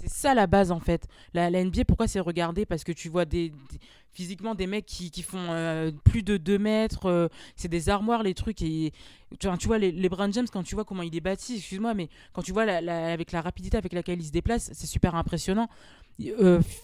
C'est- 0.00 0.08
ça 0.08 0.34
la 0.34 0.46
base 0.46 0.70
en 0.72 0.80
fait. 0.80 1.06
La, 1.34 1.50
la 1.50 1.60
NBA, 1.64 1.84
pourquoi 1.84 2.08
c'est 2.08 2.20
regardé? 2.20 2.64
Parce 2.66 2.84
que 2.84 2.92
tu 2.92 3.08
vois 3.08 3.24
des, 3.24 3.50
des- 3.50 3.56
physiquement 4.12 4.54
des 4.54 4.66
mecs 4.66 4.86
qui, 4.86 5.10
qui 5.10 5.22
font 5.22 5.38
euh, 5.50 5.92
plus 6.04 6.22
de 6.22 6.36
2 6.36 6.58
mètres. 6.58 7.06
euh, 7.06 7.28
c'est 7.56 7.68
des 7.68 7.88
armoires 7.88 8.22
les 8.22 8.34
trucs. 8.34 8.62
Et 8.62 8.92
tu 9.38 9.46
vois, 9.46 9.56
tu 9.56 9.66
vois 9.66 9.78
les, 9.78 9.92
les 9.92 10.08
Brown 10.08 10.32
James, 10.32 10.46
quand 10.52 10.62
tu 10.62 10.74
vois 10.74 10.84
comment 10.84 11.02
il 11.02 11.14
est 11.14 11.20
bâti, 11.20 11.56
excuse-moi, 11.56 11.94
mais 11.94 12.08
quand 12.32 12.42
tu 12.42 12.52
vois 12.52 12.64
la, 12.64 12.80
la- 12.80 13.12
avec 13.12 13.30
la 13.32 13.40
rapidité 13.40 13.76
avec 13.76 13.92
laquelle 13.92 14.20
il 14.20 14.26
se 14.26 14.32
déplace, 14.32 14.70
c'est 14.72 14.86
super 14.86 15.14
impressionnant. 15.14 15.68
Euh, 16.20 16.60
ph- 16.60 16.80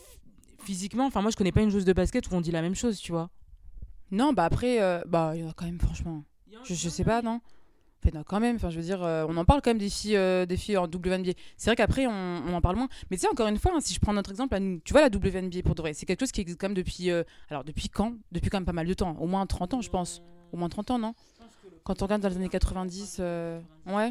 physiquement, 0.63 1.07
enfin 1.07 1.23
moi 1.23 1.31
je 1.31 1.37
connais 1.37 1.53
pas 1.53 1.63
une 1.63 1.71
joueuse 1.71 1.85
de 1.85 1.93
basket 1.93 2.29
où 2.31 2.35
on 2.35 2.41
dit 2.41 2.51
la 2.51 2.63
même 2.63 2.75
chose, 2.75 2.99
tu 2.99 3.13
vois. 3.13 3.31
Non, 4.11 4.33
bah 4.33 4.45
après, 4.45 4.79
bah 5.07 5.33
il 5.35 5.41
y 5.41 5.45
en 5.45 5.51
a 5.51 5.53
quand 5.53 5.65
même, 5.67 5.81
franchement. 5.81 6.25
Je, 6.65 6.75
je 6.75 6.89
sais 6.89 7.05
pas, 7.05 7.23
non 7.23 7.41
Quand 8.27 8.41
même, 8.41 8.57
enfin, 8.57 8.71
je 8.71 8.77
veux 8.77 8.85
dire, 8.85 9.03
euh, 9.03 9.27
on 9.29 9.37
en 9.37 9.45
parle 9.45 9.61
quand 9.63 9.71
même 9.71 9.79
des 9.79 9.91
filles, 9.91 10.17
euh, 10.17 10.47
des 10.47 10.57
filles 10.57 10.77
en 10.77 10.85
WNBA. 10.85 11.33
C'est 11.57 11.71
vrai 11.71 11.77
qu'après, 11.77 12.07
on, 12.07 12.55
en 12.55 12.61
parle 12.61 12.77
moins. 12.77 12.89
Mais 13.11 13.17
tu 13.17 13.23
sais, 13.23 13.29
encore 13.29 13.49
une 13.49 13.59
fois, 13.59 13.73
hein, 13.75 13.81
si 13.81 13.95
je 13.95 14.01
prends 14.01 14.13
notre 14.13 14.31
exemple 14.31 14.57
tu 14.85 14.93
vois, 14.93 15.03
la 15.03 15.09
WNBA 15.09 15.63
pour 15.65 15.75
de 15.75 15.83
vrai, 15.83 15.93
c'est 15.93 16.07
quelque 16.07 16.21
chose 16.21 16.33
qui 16.33 16.41
existe 16.41 16.61
quand 16.61 16.69
même 16.69 16.77
depuis. 16.77 17.11
euh, 17.11 17.25
alors, 17.51 17.65
depuis 17.65 17.89
quand? 17.89 18.15
Depuis 18.33 18.51
quand 18.51 18.59
même 18.59 18.65
pas 18.65 18.73
mal 18.73 18.87
de 18.87 18.95
temps. 18.95 19.17
Au 19.19 19.27
moins 19.27 19.45
30 19.47 19.75
ans, 19.75 19.81
je 19.81 19.91
pense. 19.91 20.23
Au 20.53 20.57
moins 20.57 20.69
30 20.69 20.93
ans, 20.93 20.99
non? 20.99 21.15
Quand 21.85 22.03
on 22.03 22.07
regarde 22.07 22.23
dans 22.23 22.29
les 22.29 22.37
années 22.37 22.49
90, 22.49 23.19
euh, 23.21 23.61
ouais. 23.87 24.11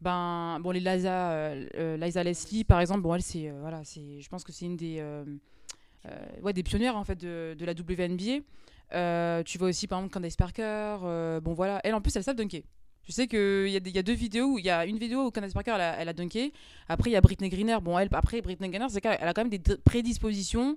Ben, 0.00 0.58
bon, 0.60 0.70
les 0.70 0.80
Liza, 0.80 1.54
Liza 1.96 2.22
Leslie, 2.22 2.64
par 2.64 2.80
exemple, 2.80 3.00
bon, 3.00 3.14
elle, 3.14 3.22
c'est. 3.22 3.50
voilà, 3.60 3.82
c'est. 3.84 4.20
Je 4.20 4.28
pense 4.28 4.44
que 4.44 4.52
c'est 4.52 4.66
une 4.66 4.76
des. 4.76 5.02
ouais, 6.42 6.52
des 6.52 6.62
pionnières, 6.62 6.96
en 6.96 7.04
fait, 7.04 7.16
de, 7.16 7.54
de 7.58 7.64
la 7.64 7.72
WNBA. 7.72 9.42
Tu 9.44 9.58
vois 9.58 9.68
aussi 9.68 9.86
par 9.86 9.98
exemple 9.98 10.14
Candace 10.14 10.36
Parker. 10.36 11.40
bon 11.42 11.52
voilà, 11.52 11.80
elle 11.84 11.94
en 11.94 12.00
plus 12.00 12.14
elle 12.16 12.24
savent 12.24 12.36
dunker. 12.36 12.62
Je 13.08 13.14
sais 13.14 13.26
qu'il 13.26 13.68
y, 13.68 13.76
a 13.76 13.80
y 13.82 13.98
a 13.98 14.02
deux 14.02 14.12
vidéos 14.12 14.58
il 14.58 14.64
y 14.64 14.70
a 14.70 14.84
une 14.84 14.98
vidéo 14.98 15.26
où 15.26 15.30
Candace 15.30 15.54
Parker 15.54 15.76
elle 15.98 16.08
a, 16.08 16.12
dunké. 16.12 16.52
Après 16.88 17.10
il 17.10 17.14
y 17.14 17.16
a 17.16 17.20
Britney 17.20 17.48
Greener. 17.48 17.78
Bon 17.82 17.98
elle 17.98 18.08
après 18.12 18.42
Britney 18.42 18.68
Greener 18.68 18.86
c'est 18.90 19.00
qu'elle 19.00 19.16
a 19.20 19.32
quand 19.32 19.42
même 19.42 19.50
des 19.50 19.76
prédispositions 19.78 20.76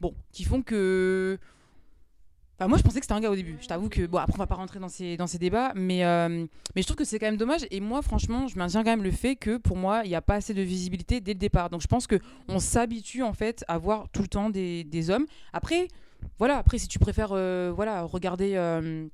bon 0.00 0.14
qui 0.32 0.44
font 0.44 0.62
que 0.62 1.38
Enfin, 2.56 2.68
moi 2.68 2.78
je 2.78 2.84
pensais 2.84 3.00
que 3.00 3.04
c'était 3.04 3.14
un 3.14 3.20
gars 3.20 3.30
au 3.32 3.34
début. 3.34 3.56
Je 3.60 3.66
t'avoue 3.66 3.88
que 3.88 4.06
bon 4.06 4.18
après 4.18 4.34
on 4.36 4.38
va 4.38 4.46
pas 4.46 4.54
rentrer 4.54 4.78
dans 4.78 4.88
ces 4.88 5.16
dans 5.16 5.26
ces 5.26 5.38
débats 5.38 5.72
mais 5.74 6.04
euh, 6.04 6.46
mais 6.74 6.82
je 6.82 6.86
trouve 6.86 6.96
que 6.96 7.04
c'est 7.04 7.18
quand 7.18 7.26
même 7.26 7.36
dommage 7.36 7.66
et 7.70 7.80
moi 7.80 8.00
franchement 8.00 8.46
je 8.46 8.56
maintiens 8.56 8.84
quand 8.84 8.90
même 8.90 9.02
le 9.02 9.10
fait 9.10 9.34
que 9.34 9.56
pour 9.56 9.76
moi 9.76 10.02
il 10.04 10.08
n'y 10.08 10.14
a 10.14 10.22
pas 10.22 10.36
assez 10.36 10.54
de 10.54 10.62
visibilité 10.62 11.20
dès 11.20 11.32
le 11.32 11.38
départ. 11.38 11.70
Donc 11.70 11.82
je 11.82 11.88
pense 11.88 12.06
que 12.06 12.16
on 12.48 12.60
s'habitue 12.60 13.22
en 13.22 13.32
fait 13.32 13.64
à 13.66 13.78
voir 13.78 14.08
tout 14.12 14.22
le 14.22 14.28
temps 14.28 14.50
des, 14.50 14.84
des 14.84 15.10
hommes. 15.10 15.26
Après 15.52 15.88
voilà, 16.38 16.58
après 16.58 16.78
si 16.78 16.88
tu 16.88 16.98
préfères 16.98 17.32
euh, 17.32 17.72
voilà, 17.74 18.02
regarder, 18.02 18.54
euh, 18.54 19.06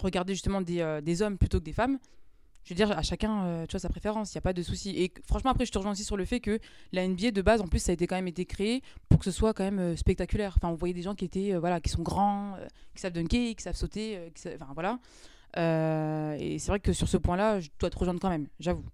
regarder 0.00 0.34
justement 0.34 0.60
des, 0.60 0.80
euh, 0.80 1.00
des 1.00 1.22
hommes 1.22 1.38
plutôt 1.38 1.58
que 1.58 1.64
des 1.64 1.72
femmes, 1.72 1.98
je 2.64 2.70
veux 2.70 2.76
dire, 2.76 2.96
à 2.96 3.02
chacun, 3.02 3.44
euh, 3.44 3.66
tu 3.66 3.72
vois, 3.72 3.80
sa 3.80 3.88
préférence, 3.88 4.32
il 4.32 4.36
n'y 4.36 4.40
a 4.40 4.42
pas 4.42 4.52
de 4.52 4.62
souci. 4.62 4.90
Et 4.90 5.12
franchement, 5.26 5.50
après, 5.50 5.66
je 5.66 5.72
te 5.72 5.78
rejoins 5.78 5.92
aussi 5.92 6.04
sur 6.04 6.16
le 6.16 6.24
fait 6.24 6.38
que 6.38 6.60
la 6.92 7.06
NBA, 7.06 7.32
de 7.32 7.42
base, 7.42 7.60
en 7.60 7.66
plus, 7.66 7.80
ça 7.80 7.90
a 7.90 7.94
été 7.94 8.06
quand 8.06 8.14
même 8.14 8.28
été 8.28 8.44
créé 8.44 8.82
pour 9.08 9.18
que 9.18 9.24
ce 9.24 9.32
soit 9.32 9.52
quand 9.52 9.64
même 9.64 9.80
euh, 9.80 9.96
spectaculaire. 9.96 10.54
Enfin, 10.56 10.70
vous 10.70 10.76
voyez 10.76 10.94
des 10.94 11.02
gens 11.02 11.14
qui 11.14 11.24
étaient, 11.24 11.54
voilà, 11.56 11.80
qui 11.80 11.90
sont 11.90 12.02
grands, 12.02 12.56
qui 12.94 13.00
savent 13.00 13.12
dunker, 13.12 13.54
qui 13.56 13.62
savent 13.62 13.76
sauter, 13.76 14.30
enfin, 14.54 14.72
voilà. 14.74 14.98
Et 16.38 16.58
c'est 16.58 16.68
vrai 16.68 16.80
que 16.80 16.92
sur 16.92 17.08
ce 17.08 17.16
point-là, 17.16 17.60
je 17.60 17.68
dois 17.78 17.90
te 17.90 17.98
rejoindre 17.98 18.20
quand 18.20 18.30
même, 18.30 18.46
j'avoue. 18.60 18.84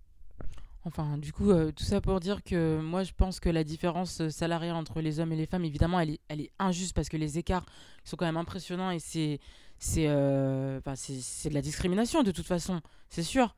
Enfin, 0.85 1.19
du 1.19 1.33
coup, 1.33 1.53
tout 1.73 1.85
ça 1.85 2.01
pour 2.01 2.19
dire 2.19 2.43
que 2.43 2.81
moi, 2.81 3.03
je 3.03 3.13
pense 3.13 3.41
que 3.41 3.51
la 3.51 3.63
différence 3.63 4.27
salariale 4.31 4.75
entre 4.75 5.03
les 5.03 5.21
hommes 5.21 5.33
et 5.33 5.37
les 5.37 5.47
femmes, 5.47 5.65
évidemment, 5.67 6.01
elle 6.01 6.11
est, 6.11 6.21
elle 6.29 6.41
est 6.41 6.51
injuste 6.59 6.95
parce 6.95 7.11
que 7.11 7.19
les 7.19 7.37
écarts 7.37 7.67
sont 8.05 8.17
quand 8.17 8.25
même 8.25 8.39
impressionnants 8.39 8.91
et 8.91 8.99
c'est 8.99 9.39
c'est 9.79 10.07
euh, 10.09 10.81
de 10.81 11.55
la 11.55 11.63
discrimination 11.63 12.23
de 12.23 12.31
toute 12.31 12.47
façon, 12.47 12.81
c'est 13.09 13.23
sûr. 13.23 13.55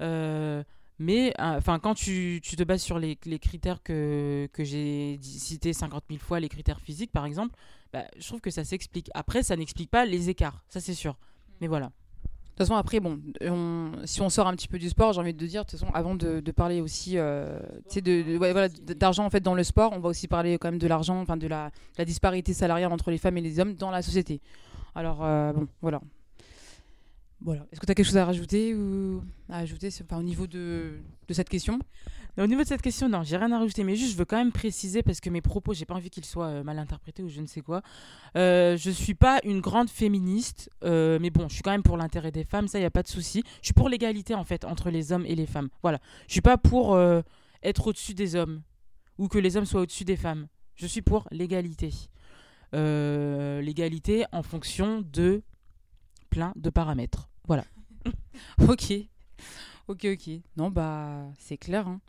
Euh, 0.00 0.62
mais 0.98 1.34
euh, 1.40 1.56
enfin, 1.56 1.78
quand 1.78 1.94
tu, 1.94 2.40
tu 2.42 2.56
te 2.56 2.62
bases 2.62 2.82
sur 2.82 2.98
les, 2.98 3.16
critères 3.16 3.82
que, 3.82 4.48
que 4.52 4.64
j'ai 4.64 5.18
cités 5.22 5.72
50 5.72 6.04
000 6.08 6.20
fois, 6.20 6.40
les 6.40 6.48
critères 6.48 6.80
physiques 6.80 7.10
par 7.10 7.24
exemple, 7.24 7.54
bah, 7.92 8.04
je 8.18 8.26
trouve 8.26 8.40
que 8.40 8.50
ça 8.50 8.64
s'explique. 8.64 9.10
Après, 9.14 9.42
ça 9.42 9.56
n'explique 9.56 9.90
pas 9.90 10.04
les 10.04 10.28
écarts, 10.30 10.62
ça 10.68 10.80
c'est 10.80 10.94
sûr. 10.94 11.16
Mais 11.60 11.66
voilà. 11.66 11.86
De 11.86 12.56
toute 12.56 12.58
façon, 12.68 12.76
après, 12.76 13.00
bon, 13.00 13.18
on- 13.40 13.92
si 14.04 14.20
on 14.20 14.28
sort 14.28 14.46
un 14.46 14.54
petit 14.54 14.68
peu 14.68 14.78
du 14.78 14.90
sport, 14.90 15.14
j'ai 15.14 15.20
envie 15.20 15.32
de 15.32 15.46
dire, 15.46 15.64
de 15.64 15.70
toute 15.70 15.80
façon, 15.80 15.90
avant 15.94 16.14
de, 16.14 16.40
parler 16.50 16.82
aussi, 16.82 17.16
euh, 17.16 17.58
sais, 17.88 18.02
de, 18.02 18.22
de- 18.22 18.36
ouais, 18.36 18.68
d'argent 18.94 19.24
en 19.24 19.30
fait 19.30 19.40
dans 19.40 19.54
le 19.54 19.64
sport, 19.64 19.92
on 19.94 20.00
va 20.00 20.10
aussi 20.10 20.28
parler 20.28 20.58
quand 20.58 20.68
même 20.70 20.78
de 20.78 20.86
l'argent, 20.86 21.24
de 21.24 21.46
la 21.48 21.70
disparité 22.04 22.52
salariale 22.52 22.92
entre 22.92 23.10
les 23.10 23.16
femmes 23.16 23.38
et 23.38 23.40
les 23.40 23.58
hommes 23.58 23.74
dans 23.74 23.90
la 23.90 24.02
société. 24.02 24.42
Alors, 24.94 25.24
euh, 25.24 25.52
bon, 25.52 25.68
voilà. 25.80 26.00
Voilà. 27.40 27.66
Est-ce 27.72 27.80
que 27.80 27.86
tu 27.86 27.92
as 27.92 27.94
quelque 27.94 28.06
chose 28.06 28.16
à 28.16 28.24
rajouter 28.24 28.74
ou 28.74 29.22
à 29.48 29.58
ajouter, 29.58 29.88
au 30.12 30.22
niveau 30.22 30.46
de, 30.46 31.00
de 31.26 31.34
cette 31.34 31.48
question? 31.48 31.80
Au 32.38 32.46
niveau 32.46 32.62
de 32.62 32.66
cette 32.66 32.80
question, 32.80 33.10
non, 33.10 33.24
j'ai 33.24 33.36
rien 33.36 33.52
à 33.52 33.58
rajouter, 33.58 33.84
mais 33.84 33.94
juste 33.94 34.12
je 34.12 34.16
veux 34.16 34.24
quand 34.24 34.38
même 34.38 34.52
préciser 34.52 35.02
parce 35.02 35.20
que 35.20 35.28
mes 35.28 35.42
propos, 35.42 35.74
j'ai 35.74 35.84
pas 35.84 35.94
envie 35.94 36.08
qu'ils 36.08 36.24
soient 36.24 36.46
euh, 36.46 36.62
mal 36.62 36.78
interprétés 36.78 37.22
ou 37.22 37.28
je 37.28 37.42
ne 37.42 37.46
sais 37.46 37.60
quoi. 37.60 37.82
Euh, 38.36 38.76
je 38.78 38.90
suis 38.90 39.14
pas 39.14 39.40
une 39.44 39.60
grande 39.60 39.90
féministe, 39.90 40.70
euh, 40.82 41.18
mais 41.20 41.28
bon, 41.28 41.48
je 41.48 41.54
suis 41.54 41.62
quand 41.62 41.72
même 41.72 41.82
pour 41.82 41.98
l'intérêt 41.98 42.30
des 42.30 42.44
femmes, 42.44 42.68
ça 42.68 42.78
y 42.78 42.84
a 42.84 42.90
pas 42.90 43.02
de 43.02 43.08
souci. 43.08 43.42
Je 43.60 43.66
suis 43.66 43.74
pour 43.74 43.90
l'égalité 43.90 44.34
en 44.34 44.44
fait 44.44 44.64
entre 44.64 44.88
les 44.88 45.12
hommes 45.12 45.26
et 45.26 45.34
les 45.34 45.46
femmes. 45.46 45.68
Voilà, 45.82 45.98
je 46.26 46.32
suis 46.32 46.40
pas 46.40 46.56
pour 46.56 46.98
être 47.62 47.86
au-dessus 47.86 48.14
des 48.14 48.34
hommes 48.34 48.62
ou 49.18 49.28
que 49.28 49.38
les 49.38 49.58
hommes 49.58 49.66
soient 49.66 49.82
au-dessus 49.82 50.04
des 50.04 50.16
femmes. 50.16 50.46
Je 50.74 50.86
suis 50.86 51.02
pour 51.02 51.28
l'égalité. 51.30 51.90
Euh, 52.74 53.60
l'égalité 53.60 54.24
en 54.32 54.42
fonction 54.42 55.02
de 55.12 55.42
plein 56.30 56.52
de 56.56 56.70
paramètres. 56.70 57.28
Voilà. 57.46 57.64
Ok. 58.68 58.92
Ok, 59.88 60.06
ok. 60.06 60.30
Non, 60.56 60.70
bah, 60.70 61.26
c'est 61.38 61.56
clair. 61.56 61.86
hein. 61.86 62.00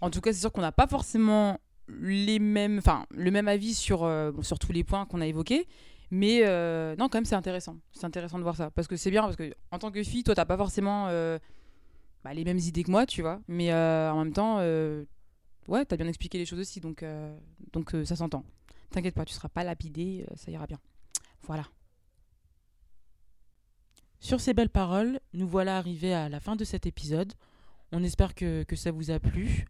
En 0.00 0.10
tout 0.10 0.20
cas, 0.20 0.32
c'est 0.32 0.40
sûr 0.40 0.52
qu'on 0.52 0.60
n'a 0.60 0.72
pas 0.72 0.86
forcément 0.86 1.58
les 1.88 2.38
mêmes, 2.38 2.78
enfin, 2.78 3.06
le 3.10 3.30
même 3.30 3.48
avis 3.48 3.74
sur, 3.74 4.04
euh, 4.04 4.30
sur 4.42 4.58
tous 4.58 4.72
les 4.72 4.84
points 4.84 5.04
qu'on 5.06 5.20
a 5.20 5.26
évoqués. 5.26 5.66
Mais 6.10 6.42
euh, 6.44 6.94
non, 6.96 7.08
quand 7.08 7.18
même, 7.18 7.24
c'est 7.24 7.34
intéressant. 7.34 7.76
C'est 7.92 8.04
intéressant 8.04 8.38
de 8.38 8.42
voir 8.44 8.56
ça. 8.56 8.70
Parce 8.70 8.86
que 8.86 8.96
c'est 8.96 9.10
bien, 9.10 9.22
parce 9.22 9.36
que 9.36 9.52
en 9.70 9.78
tant 9.78 9.90
que 9.90 10.02
fille, 10.02 10.22
toi, 10.22 10.34
t'as 10.34 10.44
pas 10.44 10.56
forcément 10.56 11.06
euh, 11.08 11.38
bah, 12.22 12.32
les 12.34 12.44
mêmes 12.44 12.58
idées 12.58 12.84
que 12.84 12.90
moi, 12.90 13.06
tu 13.06 13.22
vois. 13.22 13.40
Mais 13.48 13.72
en 13.74 14.18
même 14.24 14.32
temps, 14.32 14.58
ouais, 15.68 15.84
t'as 15.86 15.96
bien 15.96 16.06
expliqué 16.06 16.38
les 16.38 16.46
choses 16.46 16.60
aussi. 16.60 16.80
Donc, 16.80 17.04
donc 17.72 17.92
ça 18.04 18.14
s'entend. 18.16 18.44
T'inquiète 18.92 19.14
pas, 19.14 19.24
tu 19.24 19.32
seras 19.32 19.48
pas 19.48 19.64
lapidé, 19.64 20.26
euh, 20.30 20.34
ça 20.36 20.50
ira 20.50 20.66
bien. 20.66 20.78
Voilà. 21.44 21.64
Sur 24.20 24.40
ces 24.40 24.52
belles 24.52 24.68
paroles, 24.68 25.18
nous 25.32 25.48
voilà 25.48 25.78
arrivés 25.78 26.14
à 26.14 26.28
la 26.28 26.40
fin 26.40 26.56
de 26.56 26.64
cet 26.64 26.86
épisode. 26.86 27.32
On 27.90 28.04
espère 28.04 28.34
que, 28.34 28.62
que 28.64 28.76
ça 28.76 28.92
vous 28.92 29.10
a 29.10 29.18
plu. 29.18 29.66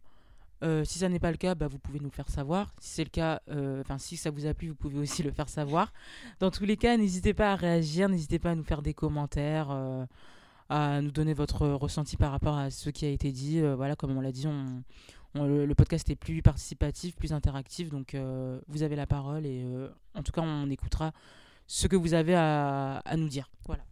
Euh, 0.64 0.84
si 0.84 0.98
ça 0.98 1.08
n'est 1.08 1.20
pas 1.20 1.30
le 1.30 1.36
cas, 1.36 1.54
bah, 1.54 1.68
vous 1.68 1.78
pouvez 1.78 2.00
nous 2.00 2.08
le 2.08 2.14
faire 2.14 2.28
savoir. 2.28 2.74
Si 2.80 2.90
c'est 2.90 3.04
le 3.04 3.10
cas, 3.10 3.40
euh, 3.48 3.80
enfin 3.80 3.98
si 3.98 4.16
ça 4.16 4.30
vous 4.30 4.46
a 4.46 4.54
plu, 4.54 4.68
vous 4.68 4.74
pouvez 4.74 4.98
aussi 4.98 5.22
le 5.22 5.30
faire 5.30 5.48
savoir. 5.48 5.92
Dans 6.40 6.50
tous 6.50 6.64
les 6.64 6.76
cas, 6.76 6.96
n'hésitez 6.96 7.32
pas 7.32 7.52
à 7.52 7.56
réagir, 7.56 8.08
n'hésitez 8.08 8.40
pas 8.40 8.50
à 8.50 8.54
nous 8.56 8.64
faire 8.64 8.82
des 8.82 8.94
commentaires, 8.94 9.70
à 10.68 11.00
nous 11.00 11.10
donner 11.10 11.34
votre 11.34 11.66
ressenti 11.68 12.16
par 12.16 12.32
rapport 12.32 12.58
à 12.58 12.70
ce 12.70 12.90
qui 12.90 13.04
a 13.04 13.08
été 13.08 13.32
dit. 13.32 13.60
Voilà, 13.60 13.96
comme 13.96 14.16
on 14.16 14.20
l'a 14.20 14.32
dit, 14.32 14.46
on, 14.46 14.82
le, 15.34 15.74
podcast 15.74 16.08
est 16.10 16.16
plus 16.16 16.42
participatif, 16.42 17.16
plus 17.16 17.32
interactif, 17.32 17.88
donc 17.88 18.14
euh, 18.14 18.58
vous 18.68 18.82
avez 18.82 18.96
la 18.96 19.06
parole 19.06 19.46
et 19.46 19.64
euh, 19.64 19.88
en 20.14 20.22
tout 20.22 20.32
cas, 20.32 20.42
on 20.42 20.68
écoutera 20.70 21.12
ce 21.66 21.86
que 21.86 21.96
vous 21.96 22.14
avez 22.14 22.34
à, 22.34 23.02
nous 23.16 23.28
dire. 23.28 23.48
Voilà. 23.66 23.82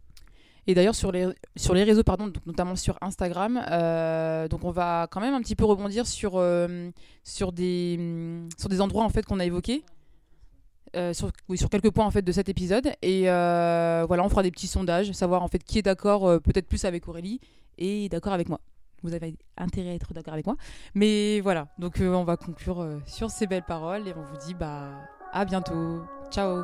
Et 0.67 0.75
d'ailleurs 0.75 0.93
sur 0.93 1.11
les, 1.11 1.27
sur 1.55 1.73
les 1.73 1.83
réseaux, 1.83 2.03
pardon, 2.03 2.31
notamment 2.45 2.75
sur 2.75 2.97
Instagram, 3.01 3.59
euh, 3.71 4.47
donc 4.47 4.63
on 4.63 4.69
va 4.69 5.07
quand 5.09 5.19
même 5.19 5.33
un 5.33 5.41
petit 5.41 5.55
peu 5.55 5.65
rebondir 5.65 6.05
sur, 6.05 6.33
sur, 7.23 7.51
des, 7.51 8.45
sur 8.57 8.69
des 8.69 8.81
endroits 8.81 9.03
en 9.03 9.09
fait 9.09 9.25
qu'on 9.25 9.39
a 9.39 9.45
évoqués. 9.45 9.83
sur, 11.13 11.31
sur 11.55 11.69
quelques 11.69 11.89
points 11.89 12.05
en 12.05 12.11
fait 12.11 12.21
de 12.21 12.31
cet 12.31 12.49
épisode 12.49 12.91
et 13.01 13.23
voilà 13.23 14.23
on 14.23 14.29
fera 14.29 14.43
des 14.43 14.51
petits 14.51 14.67
sondages 14.67 15.11
savoir 15.13 15.41
en 15.41 15.47
fait 15.47 15.63
qui 15.63 15.79
est 15.79 15.81
d'accord 15.81 16.39
peut-être 16.41 16.67
plus 16.67 16.85
avec 16.85 17.07
Aurélie 17.07 17.39
et 17.79 18.07
d'accord 18.09 18.33
avec 18.33 18.47
moi 18.47 18.59
vous 19.03 19.13
avez 19.13 19.35
intérêt 19.57 19.89
à 19.89 19.93
être 19.93 20.13
d'accord 20.13 20.33
avec 20.33 20.45
moi. 20.45 20.55
Mais 20.93 21.39
voilà. 21.41 21.67
Donc 21.79 21.99
euh, 22.01 22.13
on 22.13 22.23
va 22.23 22.37
conclure 22.37 22.81
euh, 22.81 22.99
sur 23.05 23.29
ces 23.29 23.47
belles 23.47 23.65
paroles 23.65 24.07
et 24.07 24.13
on 24.15 24.21
vous 24.21 24.37
dit 24.45 24.53
bah 24.53 24.91
à 25.31 25.45
bientôt. 25.45 26.03
Ciao 26.29 26.63